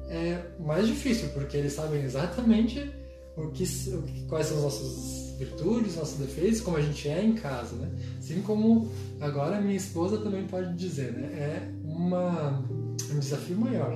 é 0.08 0.42
mais 0.60 0.86
difícil, 0.86 1.30
porque 1.30 1.56
eles 1.56 1.72
sabem 1.72 2.02
exatamente 2.02 2.92
o 3.36 3.48
que, 3.48 3.64
o 3.64 4.02
que, 4.02 4.26
quais 4.26 4.46
são 4.46 4.58
as 4.58 4.62
nossas 4.64 5.29
virtudes, 5.40 5.96
nossos 5.96 6.18
defeitos, 6.18 6.60
como 6.60 6.76
a 6.76 6.82
gente 6.82 7.08
é 7.08 7.24
em 7.24 7.32
casa, 7.32 7.74
né? 7.76 7.90
Assim 8.18 8.42
como 8.42 8.92
agora 9.18 9.58
minha 9.58 9.76
esposa 9.76 10.18
também 10.18 10.46
pode 10.46 10.76
dizer, 10.76 11.12
né? 11.12 11.28
É 11.32 11.72
uma, 11.82 12.62
um 13.10 13.18
desafio 13.18 13.56
maior. 13.56 13.90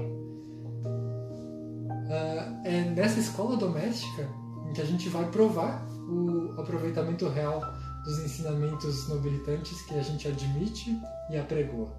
Uh, 2.06 2.64
é 2.64 2.90
nessa 2.96 3.20
escola 3.20 3.58
doméstica 3.58 4.26
em 4.68 4.72
que 4.72 4.80
a 4.80 4.86
gente 4.86 5.10
vai 5.10 5.30
provar 5.30 5.86
o 6.08 6.58
aproveitamento 6.58 7.28
real 7.28 7.60
dos 8.04 8.18
ensinamentos 8.20 9.06
nobilitantes 9.08 9.82
que 9.82 9.94
a 9.94 10.02
gente 10.02 10.26
admite 10.26 10.98
e 11.30 11.36
apregoa. 11.36 11.92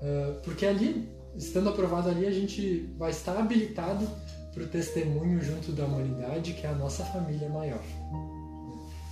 Uh, 0.00 0.40
porque 0.42 0.64
ali, 0.64 1.06
estando 1.36 1.68
aprovado 1.68 2.08
ali, 2.08 2.26
a 2.26 2.32
gente 2.32 2.94
vai 2.96 3.10
estar 3.10 3.36
habilitado 3.36 4.08
para 4.54 4.62
o 4.62 4.66
testemunho 4.66 5.38
junto 5.42 5.72
da 5.72 5.84
humanidade, 5.84 6.54
que 6.54 6.66
é 6.66 6.70
a 6.70 6.74
nossa 6.74 7.04
família 7.04 7.48
maior. 7.50 7.82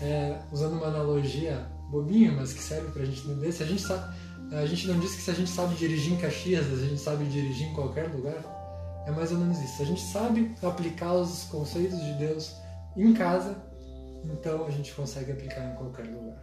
É, 0.01 0.39
usando 0.53 0.75
uma 0.75 0.87
analogia 0.87 1.67
bobinha, 1.91 2.33
mas 2.33 2.53
que 2.53 2.63
serve 2.63 2.91
para 2.91 3.03
a 3.03 3.07
gente 3.07 3.27
entender, 3.27 3.53
se 3.53 3.63
a 3.63 3.67
gente 3.67 3.83
sabe, 3.83 4.15
a 4.53 4.67
gente 4.67 4.87
não 4.87 4.99
diz 4.99 5.15
que 5.15 5.23
se 5.23 5.31
a 5.31 5.35
gente 5.35 5.51
sabe 5.51 5.75
dirigir 5.75 6.13
em 6.13 6.17
Caxias, 6.19 6.67
a 6.67 6.87
gente 6.87 7.01
sabe 7.01 7.25
dirigir 7.27 7.69
em 7.69 7.75
qualquer 7.75 8.09
lugar. 8.09 8.55
É 9.07 9.11
mais 9.11 9.31
ou 9.31 9.39
menos 9.39 9.59
isso. 9.61 9.83
A 9.83 9.85
gente 9.85 10.01
sabe 10.01 10.55
aplicar 10.63 11.15
os 11.15 11.45
conceitos 11.45 12.01
de 12.01 12.13
Deus 12.15 12.57
em 12.97 13.15
casa, 13.15 13.57
então 14.25 14.67
a 14.67 14.71
gente 14.71 14.93
consegue 14.95 15.33
aplicar 15.33 15.65
em 15.65 15.77
qualquer 15.77 16.07
lugar. 16.07 16.43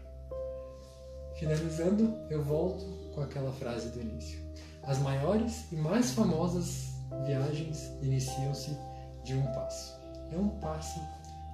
Finalizando, 1.37 2.15
eu 2.29 2.43
volto 2.43 2.85
com 3.13 3.21
aquela 3.21 3.51
frase 3.51 3.89
do 3.89 4.01
início. 4.01 4.39
As 4.83 4.99
maiores 4.99 5.71
e 5.71 5.75
mais 5.75 6.11
famosas 6.11 6.93
viagens 7.25 7.91
iniciam-se 8.01 8.77
de 9.23 9.33
um 9.33 9.45
passo. 9.47 9.93
É 10.31 10.37
um 10.37 10.49
passo 10.59 10.99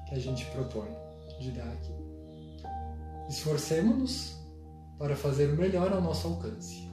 que 0.07 0.15
a 0.15 0.19
gente 0.19 0.45
propõe 0.45 1.08
de 1.39 1.59
aqui. 1.59 1.93
Esforcemos-nos 3.29 4.37
para 4.97 5.15
fazer 5.15 5.49
o 5.49 5.55
melhor 5.55 5.91
ao 5.91 6.01
nosso 6.01 6.27
alcance, 6.27 6.89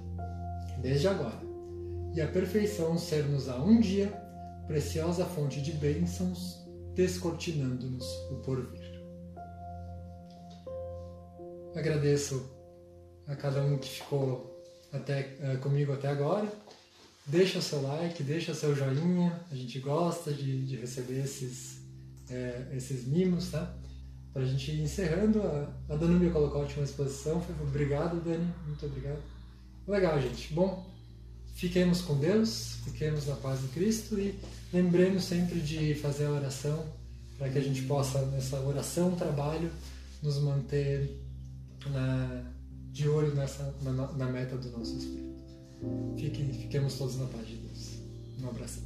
desde 0.81 1.09
agora, 1.09 1.41
e 2.15 2.21
a 2.21 2.29
perfeição 2.29 2.97
ser-nos 2.97 3.49
a 3.49 3.57
um 3.57 3.81
dia 3.81 4.09
preciosa 4.67 5.25
fonte 5.25 5.61
de 5.61 5.73
bênçãos, 5.73 6.65
descortinando-nos 6.95 8.07
o 8.31 8.37
porvir. 8.37 8.97
Agradeço 11.75 12.51
a 13.27 13.37
cada 13.37 13.61
um 13.63 13.77
que 13.77 13.89
ficou 13.89 14.65
até, 14.93 15.37
uh, 15.41 15.59
comigo 15.59 15.93
até 15.93 16.09
agora 16.09 16.51
Deixa 17.29 17.61
seu 17.61 17.83
like, 17.83 18.23
deixa 18.23 18.55
seu 18.55 18.73
joinha, 18.73 19.45
a 19.51 19.55
gente 19.57 19.81
gosta 19.81 20.33
de, 20.33 20.65
de 20.65 20.77
receber 20.77 21.25
esses, 21.25 21.81
é, 22.31 22.69
esses 22.73 23.05
mimos, 23.05 23.51
tá? 23.51 23.77
Para 24.37 24.45
a 24.45 24.49
gente 24.49 24.71
ir 24.71 24.83
encerrando, 24.83 25.41
a, 25.41 25.67
a 25.89 25.97
Danúbia 25.97 26.29
colocou 26.29 26.61
a 26.61 26.65
última 26.65 26.85
exposição, 26.85 27.43
obrigado 27.63 28.23
Dani, 28.23 28.47
muito 28.67 28.85
obrigado. 28.85 29.23
Legal, 29.89 30.21
gente. 30.21 30.53
Bom, 30.53 30.87
fiquemos 31.55 32.03
com 32.03 32.19
Deus, 32.19 32.77
fiquemos 32.85 33.27
na 33.27 33.35
paz 33.37 33.63
de 33.63 33.69
Cristo 33.69 34.21
e 34.21 34.39
lembremos 34.75 35.25
sempre 35.25 35.59
de 35.59 35.95
fazer 35.95 36.27
a 36.27 36.33
oração 36.33 36.85
para 37.39 37.49
que 37.49 37.57
a 37.57 37.63
gente 37.63 37.81
possa, 37.85 38.21
nessa 38.27 38.61
oração, 38.61 39.17
trabalho, 39.17 39.71
nos 40.23 40.37
manter 40.43 41.19
na 41.87 42.45
de 42.93 43.09
olho 43.09 43.35
nessa, 43.35 43.75
na, 43.81 43.93
na 43.93 44.27
meta 44.27 44.55
do 44.59 44.71
nosso 44.71 44.99
espírito. 44.99 45.35
Fiquem, 46.19 46.53
fiquemos 46.53 46.99
todos 46.99 47.17
na 47.17 47.25
paz 47.25 47.49
de 47.49 47.57
Deus. 47.57 48.01
Um 48.43 48.49
abraço. 48.51 48.86